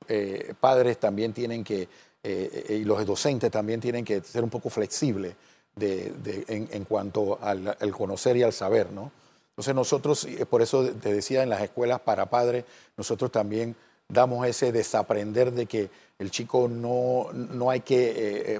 eh, 0.09 0.53
padres 0.59 0.97
también 0.99 1.31
tienen 1.31 1.63
que, 1.63 1.87
y 2.23 2.83
los 2.83 3.05
docentes 3.05 3.49
también 3.49 3.79
tienen 3.79 4.03
que 4.03 4.19
ser 4.19 4.43
un 4.43 4.49
poco 4.49 4.69
flexibles 4.69 5.35
en, 5.79 6.83
cuanto 6.83 7.39
al, 7.41 7.77
al, 7.79 7.91
conocer 7.91 8.35
y 8.35 8.43
al 8.43 8.51
saber, 8.51 8.91
¿no? 8.91 9.11
Entonces 9.51 9.73
nosotros, 9.73 10.27
por 10.49 10.61
eso 10.61 10.85
te 10.91 11.13
decía, 11.13 11.43
en 11.43 11.49
las 11.49 11.61
escuelas 11.61 12.01
para 12.01 12.25
padres, 12.25 12.65
nosotros 12.97 13.31
también 13.31 13.75
damos 14.07 14.47
ese 14.47 14.71
desaprender 14.71 15.51
de 15.51 15.65
que 15.65 15.89
el 16.19 16.31
chico 16.31 16.67
no, 16.67 17.27
no 17.33 17.69
hay 17.69 17.81
que 17.81 18.09
eh, 18.09 18.55
eh, 18.55 18.59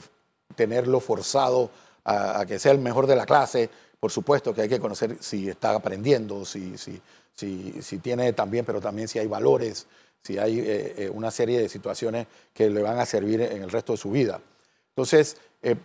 tenerlo 0.56 1.00
forzado 1.00 1.70
a, 2.04 2.46
que 2.46 2.60
sea 2.60 2.72
el 2.72 2.80
mejor 2.80 3.08
de 3.08 3.16
la 3.16 3.26
clase. 3.26 3.70
Por 4.00 4.12
supuesto 4.12 4.54
que 4.54 4.62
hay 4.62 4.70
que 4.70 4.80
conocer 4.80 5.18
si 5.20 5.50
está 5.50 5.72
aprendiendo, 5.72 6.46
si, 6.46 6.78
si, 6.78 7.02
si, 7.36 7.98
tiene 8.00 8.32
también, 8.34 8.64
pero 8.64 8.80
también 8.80 9.08
si 9.08 9.20
hay 9.20 9.28
valores, 9.28 9.88
si 10.22 10.38
hay 10.38 10.60
eh, 10.60 11.12
una 11.14 11.32
serie 11.32 11.60
de 11.60 11.70
situaciones 11.70 12.28
que 12.54 12.70
le 12.70 12.82
van 12.82 13.00
a 13.00 13.06
servir 13.06 13.42
en 13.42 13.64
el 13.64 13.70
resto 13.70 13.94
de 13.94 13.98
su 13.98 14.12
vida. 14.12 14.40
Entonces, 14.90 15.38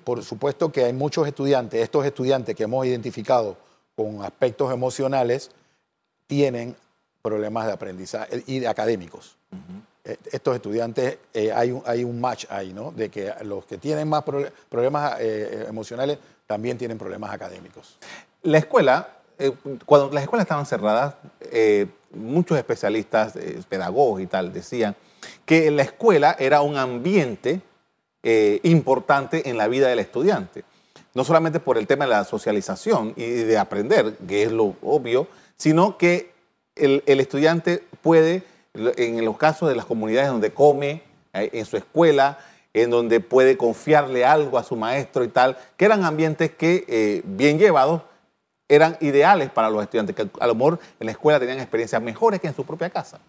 por 0.05 0.23
supuesto 0.23 0.71
que 0.71 0.85
hay 0.85 0.93
muchos 0.93 1.27
estudiantes, 1.27 1.83
estos 1.83 2.07
estudiantes 2.07 2.55
que 2.55 2.63
hemos 2.65 2.87
identificado 2.87 3.57
con 3.97 4.23
aspectos 4.23 4.73
emocionales, 4.73 5.51
tienen 6.27 6.77
problemas 7.21 7.67
de 7.67 7.73
aprendizaje 7.73 8.43
y 8.47 8.61
de 8.61 8.69
académicos. 8.69 9.37
Eh, 10.05 10.17
estos 10.33 10.57
estudiantes, 10.57 11.19
eh, 11.33 11.53
hay, 11.53 11.71
un, 11.71 11.81
hay 11.87 12.03
un 12.03 12.21
match 12.21 12.47
ahí, 12.51 12.73
¿no? 12.73 12.91
De 12.91 13.09
que 13.09 13.33
los 13.45 13.65
que 13.67 13.79
tienen 13.79 14.09
más 14.09 14.25
problemas 14.69 15.17
eh, 15.21 15.67
emocionales 15.69 16.19
también 16.45 16.77
tienen 16.77 16.99
problemas 16.99 17.33
académicos. 17.33 17.99
La 18.43 18.59
escuela, 18.59 19.09
cuando 19.87 20.11
las 20.13 20.25
escuelas 20.25 20.45
estaban 20.45 20.67
cerradas, 20.67 21.15
muchos 22.11 22.59
especialistas, 22.59 23.35
pedagogos 23.69 24.21
y 24.21 24.27
tal, 24.27 24.53
decían 24.53 24.97
que 25.47 25.71
la 25.71 25.83
escuela 25.83 26.37
era 26.39 26.61
un 26.61 26.77
ambiente 26.77 27.61
importante 28.65 29.49
en 29.49 29.57
la 29.57 29.69
vida 29.69 29.89
del 29.89 30.01
estudiante. 30.01 30.65
No 31.15 31.25
solamente 31.25 31.61
por 31.61 31.79
el 31.79 31.87
tema 31.87 32.05
de 32.05 32.11
la 32.11 32.25
socialización 32.25 33.15
y 33.17 33.25
de 33.25 33.57
aprender, 33.57 34.17
que 34.29 34.43
es 34.43 34.53
lo 34.53 34.75
obvio, 34.83 35.29
sino 35.57 35.97
que 35.97 36.33
el, 36.75 37.03
el 37.07 37.21
estudiante 37.21 37.83
puede 38.03 38.43
en 38.75 39.25
los 39.25 39.37
casos 39.37 39.69
de 39.69 39.77
las 39.77 39.85
comunidades 39.85 40.31
donde 40.31 40.53
come, 40.53 41.03
eh, 41.33 41.51
en 41.53 41.65
su 41.65 41.77
escuela, 41.77 42.39
en 42.73 42.91
donde 42.91 43.21
puede 43.21 43.57
confiarle 43.57 44.25
algo 44.25 44.59
a 44.59 44.65
su 44.65 44.77
maestro 44.77 45.25
y 45.25 45.29
tal, 45.29 45.59
que 45.77 45.85
eran 45.85 46.05
ambientes 46.05 46.51
que, 46.53 46.85
eh, 46.89 47.23
bien 47.25 47.59
llevados, 47.59 48.03
eran 48.69 48.97
ideales 49.01 49.51
para 49.51 49.69
los 49.69 49.83
estudiantes, 49.83 50.17
que 50.17 50.29
a 50.41 50.47
lo 50.47 50.55
mejor 50.55 50.79
en 50.99 51.07
la 51.07 51.13
escuela 51.13 51.39
tenían 51.39 51.59
experiencias 51.59 52.01
mejores 52.01 52.41
que 52.41 52.47
en 52.47 52.55
su 52.55 52.65
propia 52.65 52.89
casa. 52.89 53.21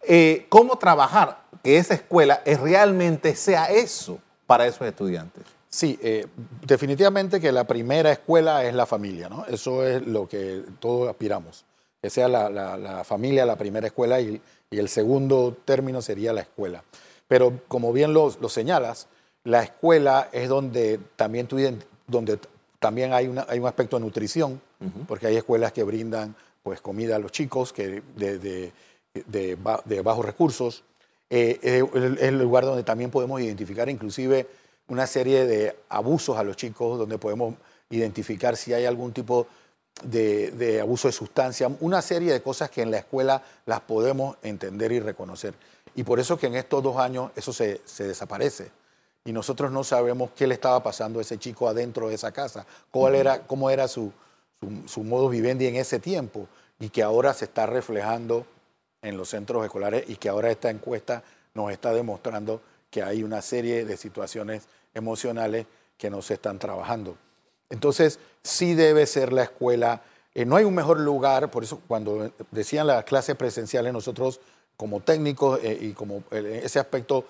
Eh, 0.00 0.46
¿Cómo 0.48 0.76
trabajar 0.76 1.42
que 1.62 1.76
esa 1.76 1.92
escuela 1.94 2.42
realmente 2.44 3.36
sea 3.36 3.66
eso 3.66 4.18
para 4.46 4.66
esos 4.66 4.86
estudiantes? 4.86 5.44
Sí, 5.68 5.98
definitivamente 6.62 7.40
que 7.40 7.50
la 7.50 7.64
primera 7.64 8.12
escuela 8.12 8.64
es 8.64 8.74
la 8.74 8.86
familia, 8.86 9.28
¿no? 9.28 9.44
Eso 9.46 9.84
es 9.84 10.06
lo 10.06 10.28
que 10.28 10.62
todos 10.78 11.10
aspiramos, 11.10 11.64
que 12.04 12.10
sea 12.10 12.28
la, 12.28 12.50
la 12.50 13.02
familia 13.02 13.46
la 13.46 13.56
primera 13.56 13.86
escuela 13.86 14.20
y 14.20 14.38
y 14.74 14.78
el 14.78 14.88
segundo 14.88 15.56
término 15.64 16.02
sería 16.02 16.32
la 16.32 16.40
escuela. 16.42 16.82
Pero 17.28 17.60
como 17.68 17.92
bien 17.92 18.12
lo, 18.12 18.30
señalas, 18.48 19.06
la 19.44 19.62
escuela 19.62 20.28
es 20.32 20.48
donde 20.48 20.98
también, 21.16 21.48
donde 22.06 22.38
también 22.78 23.12
hay, 23.12 23.32
hay 23.48 23.58
un 23.58 23.66
aspecto 23.66 23.96
de 23.96 24.04
nutrición, 24.04 24.60
porque 25.08 25.28
hay 25.28 25.36
escuelas 25.36 25.72
que 25.72 25.82
brindan 25.82 26.34
pues, 26.62 26.80
comida 26.80 27.16
a 27.16 27.18
los 27.18 27.32
chicos, 27.32 27.72
que, 27.72 28.02
de, 28.16 30.02
bajos 30.02 30.24
recursos. 30.24 30.84
Eh, 31.30 31.58
es 31.62 31.82
el 32.20 32.38
lugar 32.38 32.64
donde 32.64 32.82
también 32.82 33.10
podemos 33.10 33.40
identificar 33.40 33.88
inclusive 33.88 34.46
una 34.88 35.06
serie 35.06 35.46
de 35.46 35.74
abusos 35.88 36.36
a 36.36 36.42
los 36.42 36.56
chicos, 36.56 36.98
donde 36.98 37.16
podemos 37.16 37.54
identificar 37.88 38.56
si 38.56 38.74
hay 38.74 38.84
algún 38.84 39.12
tipo 39.12 39.46
de, 39.46 39.46
abuso 40.80 41.08
de 41.08 41.12
sustancia, 41.12 41.70
una 41.80 42.02
serie 42.02 42.32
de 42.32 42.42
cosas 42.42 42.70
que 42.70 42.82
en 42.82 42.90
la 42.90 42.98
escuela 42.98 43.42
las 43.66 43.80
podemos 43.80 44.36
entender 44.42 44.92
y 44.92 45.00
reconocer. 45.00 45.54
Y 45.94 46.02
por 46.02 46.18
eso 46.18 46.36
que 46.36 46.46
en 46.46 46.56
estos 46.56 46.82
dos 46.82 46.96
años 46.96 47.30
eso 47.36 47.52
se, 47.52 47.80
desaparece. 47.98 48.70
Y 49.24 49.32
nosotros 49.32 49.70
no 49.70 49.84
sabemos 49.84 50.30
qué 50.36 50.46
le 50.46 50.54
estaba 50.54 50.82
pasando 50.82 51.18
a 51.18 51.22
ese 51.22 51.38
chico 51.38 51.68
adentro 51.68 52.08
de 52.08 52.14
esa 52.14 52.32
casa, 52.32 52.66
cuál 52.90 53.14
era, 53.14 53.46
cómo 53.46 53.70
era 53.70 53.88
su, 53.88 54.12
su, 54.86 55.02
modo 55.02 55.28
vivendi 55.28 55.66
en 55.66 55.76
ese 55.76 55.98
tiempo 55.98 56.46
y 56.78 56.90
que 56.90 57.02
ahora 57.02 57.32
se 57.32 57.46
está 57.46 57.64
reflejando 57.64 58.46
en 59.00 59.16
los 59.16 59.30
centros 59.30 59.64
escolares 59.64 60.04
y 60.08 60.16
que 60.16 60.28
ahora 60.28 60.50
esta 60.50 60.68
encuesta 60.68 61.22
nos 61.54 61.70
está 61.70 61.92
demostrando 61.92 62.60
que 62.90 63.02
hay 63.02 63.22
una 63.22 63.40
serie 63.40 63.84
de 63.84 63.96
situaciones 63.96 64.64
emocionales 64.92 65.66
que 65.96 66.10
no 66.10 66.20
se 66.20 66.34
están 66.34 66.58
trabajando. 66.58 67.16
Entonces, 67.74 68.20
sí 68.42 68.74
debe 68.74 69.04
ser 69.04 69.32
la 69.32 69.42
escuela. 69.42 70.02
Eh, 70.32 70.44
no 70.44 70.54
hay 70.54 70.64
un 70.64 70.74
mejor 70.74 71.00
lugar, 71.00 71.50
por 71.50 71.64
eso 71.64 71.80
cuando 71.88 72.30
decían 72.52 72.86
las 72.86 73.04
clases 73.04 73.34
presenciales, 73.34 73.92
nosotros 73.92 74.40
como 74.76 75.00
técnicos 75.00 75.58
eh, 75.62 75.76
y 75.80 75.92
como 75.92 76.22
eh, 76.30 76.62
ese 76.64 76.78
aspecto 76.78 77.24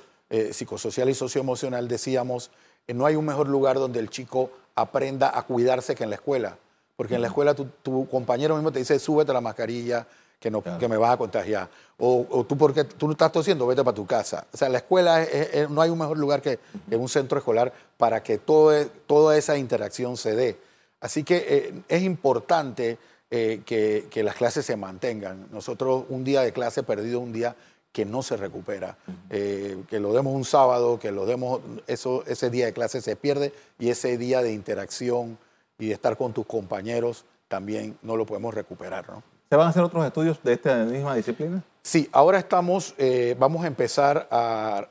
psicosocial 0.50 1.08
y 1.08 1.14
socioemocional 1.14 1.86
decíamos, 1.86 2.50
no 2.88 3.06
hay 3.06 3.14
un 3.14 3.24
mejor 3.24 3.48
lugar 3.48 3.76
donde 3.78 4.00
el 4.00 4.10
chico 4.10 4.50
aprenda 4.74 5.30
a 5.38 5.42
cuidarse 5.42 5.94
que 5.94 6.02
en 6.02 6.10
la 6.10 6.16
escuela. 6.16 6.58
Porque 6.96 7.14
en 7.14 7.22
la 7.22 7.28
escuela 7.28 7.54
tu, 7.54 8.08
compañero 8.08 8.56
mismo 8.56 8.72
te 8.72 8.80
dice, 8.80 8.98
súbete 8.98 9.32
la 9.32 9.40
mascarilla, 9.40 10.08
que, 10.44 10.50
no, 10.50 10.62
que 10.62 10.88
me 10.88 10.98
vas 10.98 11.14
a 11.14 11.16
contagiar. 11.16 11.70
O, 11.96 12.44
tú, 12.46 12.58
porque 12.58 12.84
tú 12.84 13.06
no 13.06 13.12
estás 13.12 13.32
tosiendo, 13.32 13.66
vete 13.66 13.82
para 13.82 13.94
tu 13.94 14.04
casa. 14.04 14.46
O 14.52 14.56
sea, 14.58 14.68
la 14.68 14.76
escuela 14.76 15.26
no 15.70 15.80
hay 15.80 15.88
un 15.88 15.98
mejor 15.98 16.18
lugar 16.18 16.42
que, 16.42 16.58
un 16.90 17.08
centro 17.08 17.38
escolar 17.38 17.72
para 17.96 18.22
que 18.22 18.36
todo, 18.36 18.86
toda 19.06 19.38
esa 19.38 19.56
interacción 19.56 20.18
se 20.18 20.36
dé. 20.36 20.58
Así 21.00 21.24
que 21.24 21.46
eh, 21.48 21.74
es 21.88 22.02
importante 22.02 22.98
eh, 23.30 23.62
que, 23.64 24.22
las 24.22 24.34
clases 24.34 24.66
se 24.66 24.76
mantengan. 24.76 25.46
Nosotros 25.50 26.04
un 26.10 26.24
día 26.24 26.42
de 26.42 26.52
clase 26.52 26.82
perdido, 26.82 27.20
un 27.20 27.32
día 27.32 27.56
que 27.90 28.04
no 28.04 28.22
se 28.22 28.36
recupera. 28.36 28.98
Eh, 29.30 29.78
que 29.88 29.98
lo 29.98 30.12
demos 30.12 30.34
un 30.34 30.44
sábado, 30.44 30.98
que 30.98 31.10
lo 31.10 31.24
demos, 31.24 31.62
eso, 31.86 32.22
ese 32.26 32.50
día 32.50 32.66
de 32.66 32.74
clase 32.74 33.00
se 33.00 33.16
pierde 33.16 33.54
y 33.78 33.88
ese 33.88 34.18
día 34.18 34.42
de 34.42 34.52
interacción 34.52 35.38
y 35.78 35.86
de 35.86 35.94
estar 35.94 36.18
con 36.18 36.34
tus 36.34 36.44
compañeros 36.44 37.24
también 37.48 37.96
no 38.02 38.18
lo 38.18 38.26
podemos 38.26 38.52
recuperar. 38.52 39.08
¿no? 39.08 39.22
¿Se 39.48 39.56
van 39.56 39.66
a 39.66 39.70
hacer 39.70 39.82
otros 39.82 40.04
estudios 40.04 40.42
de 40.42 40.52
esta 40.54 40.84
misma 40.84 41.14
disciplina? 41.14 41.62
Sí, 41.82 42.08
ahora 42.12 42.38
estamos, 42.38 42.94
vamos 43.38 43.64
a 43.64 43.66
empezar 43.66 44.26
a 44.30 44.88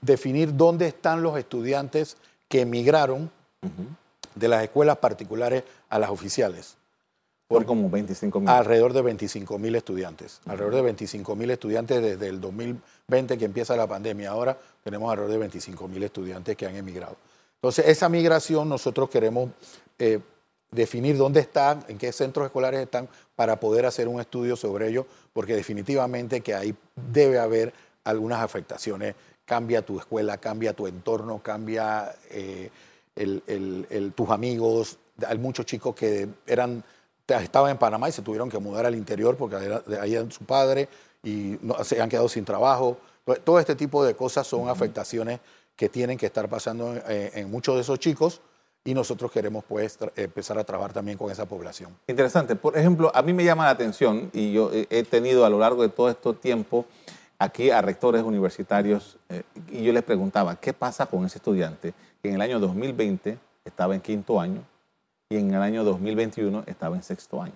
definir 0.00 0.54
dónde 0.54 0.86
están 0.86 1.22
los 1.22 1.36
estudiantes 1.36 2.16
que 2.48 2.62
emigraron 2.62 3.30
de 4.34 4.48
las 4.48 4.62
escuelas 4.62 4.98
particulares 4.98 5.64
a 5.88 5.98
las 5.98 6.10
oficiales. 6.10 6.76
Por 7.48 7.64
como 7.64 7.88
25 7.88 8.40
mil. 8.40 8.48
Alrededor 8.48 8.92
de 8.92 9.02
25 9.02 9.58
mil 9.58 9.74
estudiantes. 9.74 10.40
Alrededor 10.44 10.74
de 10.74 10.82
25 10.82 11.34
mil 11.34 11.50
estudiantes 11.50 12.02
desde 12.02 12.28
el 12.28 12.40
2020 12.40 13.38
que 13.38 13.44
empieza 13.46 13.74
la 13.74 13.86
pandemia. 13.86 14.30
Ahora 14.30 14.56
tenemos 14.84 15.10
alrededor 15.10 15.32
de 15.32 15.38
25 15.38 15.88
mil 15.88 16.02
estudiantes 16.02 16.56
que 16.56 16.66
han 16.66 16.76
emigrado. 16.76 17.16
Entonces, 17.54 17.86
esa 17.88 18.08
migración 18.10 18.68
nosotros 18.68 19.08
queremos 19.08 19.48
eh, 19.98 20.20
definir 20.70 21.16
dónde 21.16 21.40
están, 21.40 21.84
en 21.88 21.98
qué 21.98 22.12
centros 22.12 22.46
escolares 22.46 22.80
están, 22.80 23.08
para 23.36 23.58
poder 23.58 23.86
hacer 23.86 24.08
un 24.08 24.20
estudio 24.20 24.56
sobre 24.56 24.88
ello, 24.88 25.06
porque 25.32 25.54
definitivamente 25.54 26.40
que 26.40 26.54
ahí 26.54 26.74
debe 26.94 27.38
haber 27.38 27.72
algunas 28.04 28.40
afectaciones. 28.40 29.14
Cambia 29.44 29.82
tu 29.82 29.98
escuela, 29.98 30.38
cambia 30.38 30.72
tu 30.72 30.86
entorno, 30.86 31.42
cambia... 31.42 32.14
Eh, 32.30 32.70
el, 33.18 34.12
tus 34.14 34.30
amigos, 34.30 34.98
hay 35.26 35.38
muchos 35.38 35.66
chicos 35.66 35.94
que 35.94 36.28
eran, 36.46 36.84
estaban 37.26 37.70
en 37.70 37.78
Panamá 37.78 38.08
y 38.08 38.12
se 38.12 38.22
tuvieron 38.22 38.48
que 38.48 38.58
mudar 38.58 38.86
al 38.86 38.94
interior 38.94 39.36
porque 39.36 39.56
ahí 40.00 40.16
su 40.30 40.44
padre 40.44 40.88
y 41.22 41.58
no, 41.62 41.82
se 41.84 42.00
han 42.00 42.08
quedado 42.08 42.28
sin 42.28 42.44
trabajo. 42.44 42.98
Todo 43.44 43.58
este 43.58 43.74
tipo 43.74 44.04
de 44.04 44.14
cosas 44.14 44.46
son 44.46 44.68
afectaciones 44.68 45.40
que 45.76 45.88
tienen 45.88 46.16
que 46.16 46.26
estar 46.26 46.48
pasando 46.48 46.94
en, 47.06 47.50
muchos 47.50 47.74
de 47.74 47.82
esos 47.82 47.98
chicos 47.98 48.40
y 48.84 48.94
nosotros 48.94 49.30
queremos 49.30 49.64
pues 49.68 49.98
empezar 50.16 50.58
a 50.58 50.64
trabajar 50.64 50.92
también 50.92 51.18
con 51.18 51.30
esa 51.30 51.46
población. 51.46 51.94
Interesante. 52.06 52.56
Por 52.56 52.76
ejemplo, 52.76 53.10
a 53.14 53.22
mí 53.22 53.32
me 53.32 53.44
llama 53.44 53.64
la 53.64 53.70
atención 53.70 54.30
y 54.32 54.52
yo 54.52 54.70
he 54.72 55.02
tenido 55.04 55.44
a 55.44 55.50
lo 55.50 55.58
largo 55.58 55.82
de 55.82 55.88
todo 55.88 56.08
este 56.08 56.32
tiempo 56.34 56.86
aquí 57.38 57.70
a 57.70 57.80
rectores 57.80 58.22
universitarios 58.22 59.16
eh, 59.28 59.42
y 59.70 59.84
yo 59.84 59.92
les 59.92 60.02
preguntaba, 60.02 60.56
¿qué 60.56 60.72
pasa 60.72 61.06
con 61.06 61.24
ese 61.24 61.38
estudiante 61.38 61.94
que 62.22 62.28
en 62.28 62.34
el 62.34 62.40
año 62.40 62.58
2020 62.58 63.38
estaba 63.64 63.94
en 63.94 64.00
quinto 64.00 64.40
año 64.40 64.62
y 65.28 65.36
en 65.36 65.54
el 65.54 65.62
año 65.62 65.84
2021 65.84 66.64
estaba 66.66 66.96
en 66.96 67.02
sexto 67.02 67.40
año? 67.40 67.54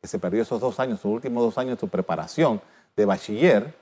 Que 0.00 0.08
se 0.08 0.18
perdió 0.18 0.42
esos 0.42 0.60
dos 0.60 0.80
años, 0.80 1.00
sus 1.00 1.12
últimos 1.12 1.42
dos 1.42 1.58
años 1.58 1.76
de 1.76 1.80
su 1.80 1.88
preparación 1.88 2.60
de 2.96 3.04
bachiller 3.04 3.74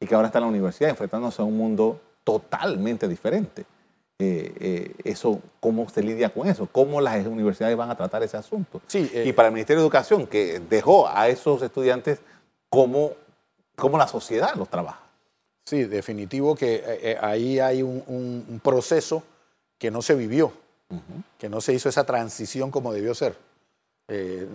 y 0.00 0.06
que 0.06 0.14
ahora 0.14 0.28
está 0.28 0.38
en 0.38 0.44
la 0.44 0.50
universidad 0.50 0.90
enfrentándose 0.90 1.40
a 1.40 1.44
un 1.44 1.56
mundo 1.56 2.00
totalmente 2.24 3.08
diferente. 3.08 3.64
Eh, 4.20 4.52
eh, 4.60 4.94
eso, 5.04 5.40
¿Cómo 5.60 5.88
se 5.88 6.02
lidia 6.02 6.28
con 6.30 6.48
eso? 6.48 6.68
¿Cómo 6.70 7.00
las 7.00 7.24
universidades 7.26 7.76
van 7.76 7.90
a 7.90 7.96
tratar 7.96 8.22
ese 8.22 8.36
asunto? 8.36 8.80
Sí, 8.86 9.10
y 9.24 9.32
para 9.32 9.48
el 9.48 9.54
Ministerio 9.54 9.80
de 9.80 9.86
Educación, 9.86 10.26
que 10.26 10.60
dejó 10.68 11.08
a 11.08 11.28
esos 11.28 11.62
estudiantes 11.62 12.20
como 12.68 13.12
cómo 13.78 13.96
la 13.96 14.08
sociedad 14.08 14.54
los 14.56 14.68
trabaja. 14.68 15.08
Sí, 15.64 15.84
definitivo 15.84 16.54
que 16.54 16.76
eh, 16.76 16.82
eh, 17.02 17.18
ahí 17.20 17.60
hay 17.60 17.82
un, 17.82 18.60
proceso 18.62 19.22
que 19.78 19.90
no 19.90 20.02
se 20.02 20.14
vivió, 20.14 20.52
que 21.38 21.48
no 21.48 21.60
se 21.60 21.74
hizo 21.74 21.88
esa 21.88 22.04
transición 22.04 22.70
como 22.70 22.92
debió 22.92 23.14
ser. 23.14 23.36
Eh, 24.08 24.48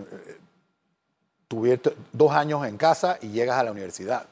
tuviste 1.46 1.94
dos 2.12 2.32
años 2.32 2.66
en 2.66 2.76
casa 2.76 3.18
y 3.22 3.28
llegas 3.28 3.58
a 3.58 3.62
la 3.62 3.70
universidad 3.70 4.26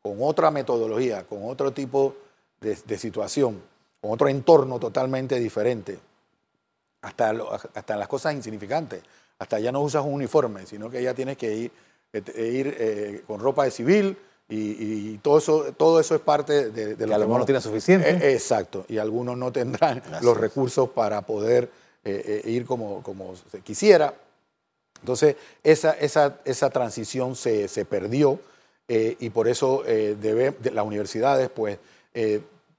con 0.00 0.16
otra 0.20 0.50
metodología, 0.50 1.24
con 1.24 1.44
otro 1.44 1.72
tipo 1.72 2.16
de, 2.60 2.98
situación, 2.98 3.60
con 4.04 4.12
otro 4.12 4.28
entorno 4.28 4.78
totalmente 4.78 5.40
diferente, 5.40 5.98
hasta, 7.00 7.32
hasta 7.72 7.96
las 7.96 8.06
cosas 8.06 8.34
insignificantes. 8.34 9.02
Hasta 9.38 9.58
ya 9.58 9.72
no 9.72 9.80
usas 9.80 10.04
un 10.04 10.12
uniforme, 10.12 10.66
sino 10.66 10.90
que 10.90 11.02
ya 11.02 11.14
tienes 11.14 11.38
que 11.38 11.56
ir 11.56 11.72
e 12.12 12.44
ir 12.44 12.76
eh, 12.78 13.22
con 13.26 13.40
ropa 13.40 13.64
de 13.64 13.70
civil 13.70 14.14
y, 14.46 15.16
todo, 15.18 15.38
eso, 15.38 15.72
todo 15.74 16.00
eso 16.00 16.14
es 16.14 16.20
parte 16.20 16.70
de, 16.70 16.90
lo 16.98 17.06
que 17.06 17.14
algunos 17.14 17.38
no 17.38 17.46
tienen 17.46 17.62
suficiente. 17.62 18.10
Eh, 18.10 18.34
exacto, 18.34 18.84
y 18.90 18.98
algunos 18.98 19.38
no 19.38 19.50
tendrán 19.50 20.02
los 20.20 20.36
recursos 20.36 20.90
para 20.90 21.22
poder 21.22 21.70
eh, 22.04 22.42
ir 22.44 22.66
como, 22.66 23.02
como 23.02 23.34
se 23.34 23.62
quisiera. 23.62 24.12
Entonces, 25.00 25.36
esa, 25.62 25.92
esa, 25.92 26.40
esa 26.44 26.68
transición 26.68 27.36
se, 27.36 27.68
se 27.68 27.86
perdió 27.86 28.38
y 28.86 29.30
por 29.30 29.48
eso 29.48 29.82
debe, 29.82 30.54
las 30.74 30.84
universidades 30.84 31.48
pues, 31.48 31.78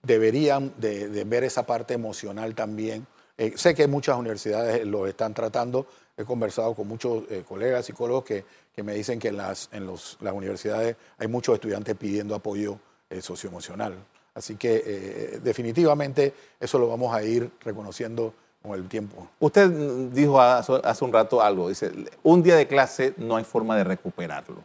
deberían 0.05 0.73
de, 0.77 1.23
ver 1.25 1.43
esa 1.43 1.65
parte 1.65 1.93
emocional 1.93 2.55
también. 2.55 3.07
sé 3.55 3.75
que 3.75 3.87
muchas 3.87 4.17
universidades 4.17 4.85
lo 4.85 5.07
están 5.07 5.33
tratando, 5.33 5.87
he 6.17 6.23
conversado 6.23 6.73
con 6.73 6.87
muchos 6.87 7.23
colegas 7.47 7.85
psicólogos 7.85 8.23
que 8.23 8.45
que 8.75 8.83
me 8.83 8.93
dicen 8.93 9.19
que 9.19 9.29
en 9.29 9.37
las, 9.37 9.69
en 9.71 9.85
los, 9.85 10.17
las 10.19 10.33
universidades 10.33 10.97
hay 11.17 11.27
muchos 11.27 11.55
estudiantes 11.55 11.95
pidiendo 11.95 12.35
apoyo 12.35 12.77
eh, 13.09 13.21
socioemocional. 13.21 13.95
Así 14.33 14.57
que 14.57 14.83
eh, 14.85 15.39
definitivamente 15.41 16.33
eso 16.59 16.77
lo 16.77 16.89
vamos 16.89 17.15
a 17.15 17.23
ir 17.23 17.49
reconociendo 17.61 18.33
con 18.61 18.73
el 18.73 18.89
tiempo. 18.89 19.29
Usted 19.39 19.69
dijo 20.11 20.41
hace 20.41 21.05
un 21.05 21.13
rato 21.13 21.41
algo, 21.41 21.69
dice, 21.69 21.89
un 22.23 22.43
día 22.43 22.57
de 22.57 22.67
clase 22.67 23.13
no 23.15 23.37
hay 23.37 23.45
forma 23.45 23.77
de 23.77 23.85
recuperarlo. 23.85 24.61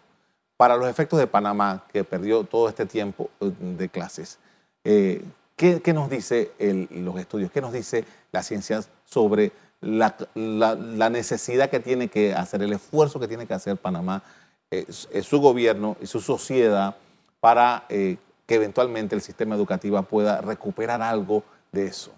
Para 0.57 0.77
los 0.77 0.89
efectos 0.89 1.19
de 1.19 1.29
Panamá, 1.29 1.85
que 1.93 2.03
perdió 2.03 2.43
todo 2.43 2.69
este 2.69 2.87
tiempo 2.87 3.31
eh, 3.41 3.53
de 3.61 3.89
clases, 3.89 4.39
¿qué, 4.83 5.23
¿qué, 5.57 5.93
nos 5.93 6.09
dice 6.09 6.53
los 6.91 7.19
estudios? 7.19 7.51
¿Qué 7.51 7.61
nos 7.61 7.73
dice 7.73 8.05
la 8.33 8.43
ciencia 8.43 8.81
sobre 9.05 9.53
la, 9.81 11.09
necesidad 11.11 11.71
que 11.71 11.81
tiene 11.81 12.09
que 12.09 12.35
hacer, 12.35 12.63
el 12.63 12.73
esfuerzo 12.73 13.19
que 13.19 13.29
tiene 13.29 13.47
que 13.47 13.55
hacer 13.55 13.77
Panamá, 13.77 14.23
eh, 14.71 14.87
su 14.91 15.41
gobierno 15.41 15.97
y 16.01 16.07
su 16.07 16.21
sociedad 16.21 16.97
para 17.41 17.87
eh, 17.89 18.17
que 18.47 18.57
eventualmente 18.57 19.15
el 19.15 19.23
sistema 19.23 19.55
educativo 19.55 20.01
pueda 20.03 20.41
recuperar 20.41 21.03
algo 21.03 21.43
de 21.73 21.87
eso. 21.87 22.13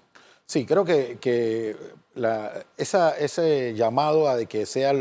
Sí, 0.46 0.66
creo 0.66 0.85
que, 0.85 1.77
ese 2.77 3.75
llamado 3.75 4.29
a 4.29 4.44
que 4.44 4.66
sea 4.66 4.92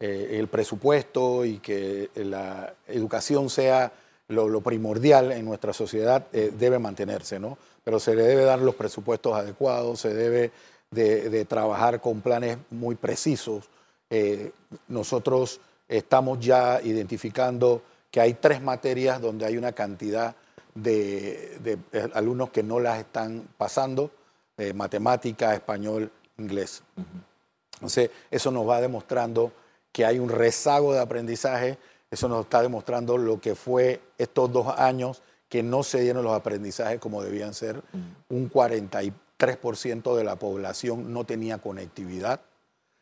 eh, 0.00 0.36
el 0.38 0.48
presupuesto 0.48 1.44
y 1.44 1.58
que 1.58 2.10
la 2.14 2.74
educación 2.86 3.50
sea 3.50 3.92
lo, 4.28 4.48
lo 4.48 4.60
primordial 4.60 5.32
en 5.32 5.44
nuestra 5.44 5.72
sociedad 5.72 6.26
debe 6.30 6.78
mantenerse, 6.78 7.38
¿no? 7.38 7.58
Pero 7.82 7.98
se 7.98 8.14
le 8.14 8.22
debe 8.22 8.44
dar 8.44 8.60
los 8.60 8.74
presupuestos 8.74 9.34
adecuados, 9.34 10.00
se 10.00 10.12
debe 10.12 10.52
de, 10.90 11.44
trabajar 11.44 12.00
con 12.00 12.20
planes 12.20 12.58
muy 12.70 12.94
precisos. 12.94 13.68
Eh, 14.10 14.52
nosotros 14.88 15.60
estamos 15.88 16.40
ya 16.40 16.80
identificando 16.82 17.82
que 18.10 18.20
hay 18.20 18.34
tres 18.34 18.62
materias 18.62 19.20
donde 19.20 19.46
hay 19.46 19.56
una 19.56 19.72
cantidad 19.72 20.34
de, 20.74 21.78
alumnos 22.14 22.50
que 22.50 22.62
no 22.62 22.80
las 22.80 22.98
están 22.98 23.46
pasando, 23.56 24.10
eh, 24.56 24.72
matemática, 24.72 25.54
español, 25.54 26.10
inglés. 26.38 26.82
Entonces, 27.74 28.10
eso 28.30 28.50
nos 28.50 28.68
va 28.68 28.80
demostrando 28.80 29.52
que 29.92 30.04
hay 30.04 30.18
un 30.18 30.28
rezago 30.28 30.92
de 30.94 31.00
aprendizaje, 31.00 31.78
eso 32.10 32.28
nos 32.28 32.42
está 32.42 32.62
demostrando 32.62 33.18
lo 33.18 33.40
que 33.40 33.54
fue 33.54 34.00
estos 34.16 34.52
dos 34.52 34.66
años 34.78 35.22
que 35.48 35.62
no 35.62 35.82
se 35.82 36.00
dieron 36.00 36.24
los 36.24 36.34
aprendizajes 36.34 37.00
como 37.00 37.22
debían 37.22 37.54
ser. 37.54 37.82
Un 38.28 38.50
43% 38.50 40.16
de 40.16 40.24
la 40.24 40.36
población 40.36 41.12
no 41.12 41.24
tenía 41.24 41.58
conectividad. 41.58 42.40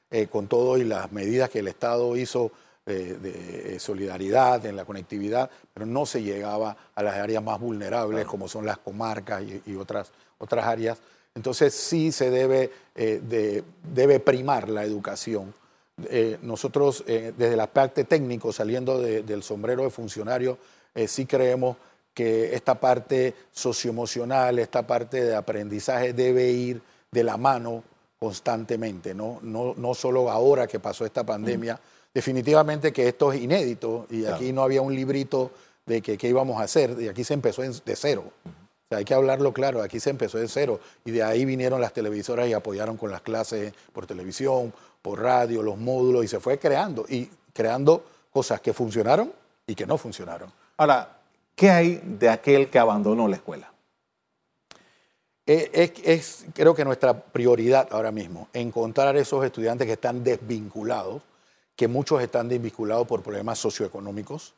Eh, 0.08 0.28
con 0.28 0.46
todo 0.46 0.78
y 0.78 0.84
las 0.84 1.10
medidas 1.10 1.50
que 1.50 1.58
el 1.58 1.66
Estado 1.66 2.16
hizo 2.16 2.52
eh, 2.86 3.18
de 3.20 3.80
solidaridad 3.80 4.64
en 4.64 4.76
la 4.76 4.84
conectividad, 4.84 5.50
pero 5.74 5.84
no 5.84 6.06
se 6.06 6.22
llegaba 6.22 6.76
a 6.94 7.02
las 7.02 7.16
áreas 7.16 7.42
más 7.42 7.58
vulnerables 7.58 8.24
como 8.24 8.46
son 8.46 8.64
las 8.64 8.78
comarcas 8.78 9.42
y, 9.66 9.74
otras, 9.74 10.12
otras 10.38 10.64
áreas. 10.64 10.98
Entonces 11.34 11.74
sí 11.74 12.12
se 12.12 12.30
debe, 12.30 12.70
eh, 12.94 13.20
debe 13.82 14.20
primar 14.20 14.68
la 14.68 14.84
educación. 14.84 15.52
Nosotros 16.42 17.04
desde 17.06 17.56
la 17.56 17.66
parte 17.66 18.04
técnico, 18.04 18.52
saliendo 18.52 19.00
del 19.00 19.42
sombrero 19.42 19.84
de 19.84 19.90
funcionario, 19.90 20.58
sí 21.06 21.26
creemos 21.26 21.76
que 22.14 22.54
esta 22.54 22.80
parte 22.80 23.34
socioemocional, 23.52 24.58
esta 24.58 24.86
parte 24.86 25.22
de 25.22 25.34
aprendizaje 25.34 26.12
debe 26.12 26.50
ir 26.50 26.80
de 27.10 27.24
la 27.24 27.36
mano 27.36 27.84
constantemente, 28.18 29.14
no, 29.14 29.38
no, 29.42 29.74
no 29.76 29.94
solo 29.94 30.30
ahora 30.30 30.66
que 30.66 30.80
pasó 30.80 31.04
esta 31.04 31.24
pandemia. 31.24 31.78
Definitivamente 32.14 32.92
que 32.92 33.08
esto 33.08 33.30
es 33.30 33.42
inédito 33.42 34.06
y 34.08 34.24
aquí 34.24 34.52
no 34.52 34.62
había 34.62 34.80
un 34.80 34.94
librito 34.94 35.50
de 35.84 36.00
qué 36.00 36.28
íbamos 36.28 36.58
a 36.58 36.64
hacer 36.64 36.96
y 36.98 37.08
aquí 37.08 37.24
se 37.24 37.34
empezó 37.34 37.60
de 37.60 37.96
cero. 37.96 38.24
O 38.44 38.88
sea, 38.88 38.98
hay 38.98 39.04
que 39.04 39.12
hablarlo 39.12 39.52
claro, 39.52 39.82
aquí 39.82 40.00
se 40.00 40.08
empezó 40.08 40.38
de 40.38 40.48
cero 40.48 40.80
y 41.04 41.10
de 41.10 41.22
ahí 41.22 41.44
vinieron 41.44 41.80
las 41.80 41.92
televisoras 41.92 42.48
y 42.48 42.54
apoyaron 42.54 42.96
con 42.96 43.10
las 43.10 43.20
clases 43.20 43.74
por 43.92 44.06
televisión, 44.06 44.72
por 45.06 45.22
radio, 45.22 45.62
los 45.62 45.78
módulos 45.78 46.24
y 46.24 46.26
se 46.26 46.40
fue 46.40 46.58
creando 46.58 47.06
y 47.08 47.30
creando 47.52 48.04
cosas 48.32 48.60
que 48.60 48.72
funcionaron 48.72 49.32
y 49.64 49.72
que 49.76 49.86
no 49.86 49.96
funcionaron. 49.96 50.52
Ahora, 50.78 51.18
¿qué 51.54 51.70
hay 51.70 52.00
de 52.02 52.28
aquel 52.28 52.68
que 52.68 52.80
abandonó 52.80 53.28
la 53.28 53.36
escuela? 53.36 53.70
Eh, 55.46 55.92
es, 56.02 56.46
creo 56.52 56.74
que 56.74 56.84
nuestra 56.84 57.16
prioridad 57.16 57.86
ahora 57.92 58.10
mismo, 58.10 58.48
encontrar 58.52 59.16
esos 59.16 59.44
estudiantes 59.44 59.86
que 59.86 59.92
están 59.92 60.24
desvinculados, 60.24 61.22
que 61.76 61.86
muchos 61.86 62.20
están 62.20 62.48
desvinculados 62.48 63.06
por 63.06 63.22
problemas 63.22 63.60
socioeconómicos, 63.60 64.54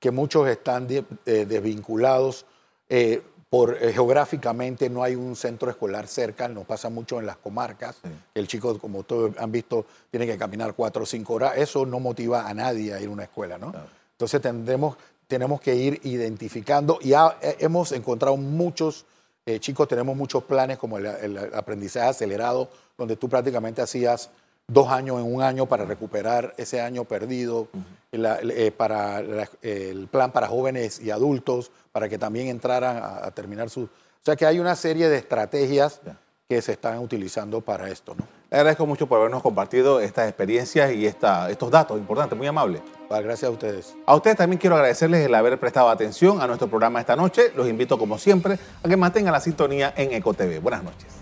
que 0.00 0.10
muchos 0.10 0.48
están 0.48 0.88
eh, 0.90 1.46
desvinculados 1.46 2.44
eh, 2.88 3.22
por 3.52 3.76
geográficamente 3.76 4.88
no 4.88 5.02
hay 5.02 5.14
un 5.14 5.36
centro 5.36 5.68
escolar 5.68 6.06
cerca, 6.06 6.48
nos 6.48 6.64
pasa 6.64 6.88
mucho 6.88 7.20
en 7.20 7.26
las 7.26 7.36
comarcas. 7.36 7.96
El 8.34 8.48
chico, 8.48 8.78
como 8.78 9.02
todos 9.02 9.36
han 9.36 9.52
visto, 9.52 9.84
tiene 10.10 10.26
que 10.26 10.38
caminar 10.38 10.72
cuatro 10.72 11.02
o 11.02 11.06
cinco 11.06 11.34
horas. 11.34 11.58
Eso 11.58 11.84
no 11.84 12.00
motiva 12.00 12.48
a 12.48 12.54
nadie 12.54 12.94
a 12.94 13.00
ir 13.02 13.08
a 13.08 13.10
una 13.10 13.24
escuela, 13.24 13.58
¿no? 13.58 13.74
Entonces 14.12 14.40
tendremos, 14.40 14.96
tenemos 15.26 15.60
que 15.60 15.74
ir 15.74 16.00
identificando. 16.04 16.98
y 17.02 17.12
hemos 17.58 17.92
encontrado 17.92 18.38
muchos 18.38 19.04
eh, 19.44 19.60
chicos, 19.60 19.86
tenemos 19.86 20.16
muchos 20.16 20.44
planes 20.44 20.78
como 20.78 20.96
el, 20.96 21.36
aprendizaje 21.52 22.08
acelerado, 22.08 22.70
donde 22.96 23.16
tú 23.16 23.28
prácticamente 23.28 23.82
hacías 23.82 24.30
dos 24.68 24.88
años 24.88 25.18
en 25.18 25.34
un 25.34 25.42
año 25.42 25.66
para 25.66 25.84
recuperar 25.84 26.54
ese 26.56 26.80
año 26.80 27.04
perdido, 27.04 27.68
eh, 28.12 28.72
para 28.76 29.20
el 29.62 30.08
plan 30.08 30.32
para 30.32 30.48
jóvenes 30.48 31.00
y 31.00 31.10
adultos, 31.10 31.70
para 31.92 32.08
que 32.08 32.18
también 32.18 32.48
entraran 32.48 33.00
a, 33.02 33.30
terminar 33.32 33.70
su... 33.70 33.82
O 33.84 34.24
sea 34.24 34.36
que 34.36 34.46
hay 34.46 34.58
una 34.58 34.76
serie 34.76 35.08
de 35.08 35.16
estrategias 35.18 36.00
que 36.48 36.62
se 36.62 36.72
están 36.72 36.98
utilizando 36.98 37.60
para 37.60 37.88
esto. 37.88 38.14
¿no? 38.14 38.26
Le 38.50 38.58
agradezco 38.58 38.86
mucho 38.86 39.06
por 39.06 39.18
habernos 39.18 39.42
compartido 39.42 40.00
estas 40.00 40.28
experiencias 40.28 40.92
y 40.92 41.06
esta, 41.06 41.50
estos 41.50 41.70
datos 41.70 41.98
importantes, 41.98 42.36
muy 42.36 42.46
amable. 42.46 42.82
Gracias 43.08 43.44
a 43.44 43.50
ustedes. 43.50 43.94
A 44.06 44.14
ustedes 44.14 44.36
también 44.36 44.58
quiero 44.58 44.76
agradecerles 44.76 45.26
el 45.26 45.34
haber 45.34 45.58
prestado 45.58 45.88
atención 45.90 46.40
a 46.40 46.46
nuestro 46.46 46.68
programa 46.68 47.00
esta 47.00 47.16
noche. 47.16 47.52
Los 47.54 47.68
invito, 47.68 47.98
como 47.98 48.18
siempre, 48.18 48.58
a 48.82 48.88
que 48.88 48.96
mantengan 48.96 49.32
la 49.32 49.40
sintonía 49.40 49.92
en 49.96 50.12
EcoTV. 50.12 50.60
Buenas 50.60 50.82
noches. 50.82 51.21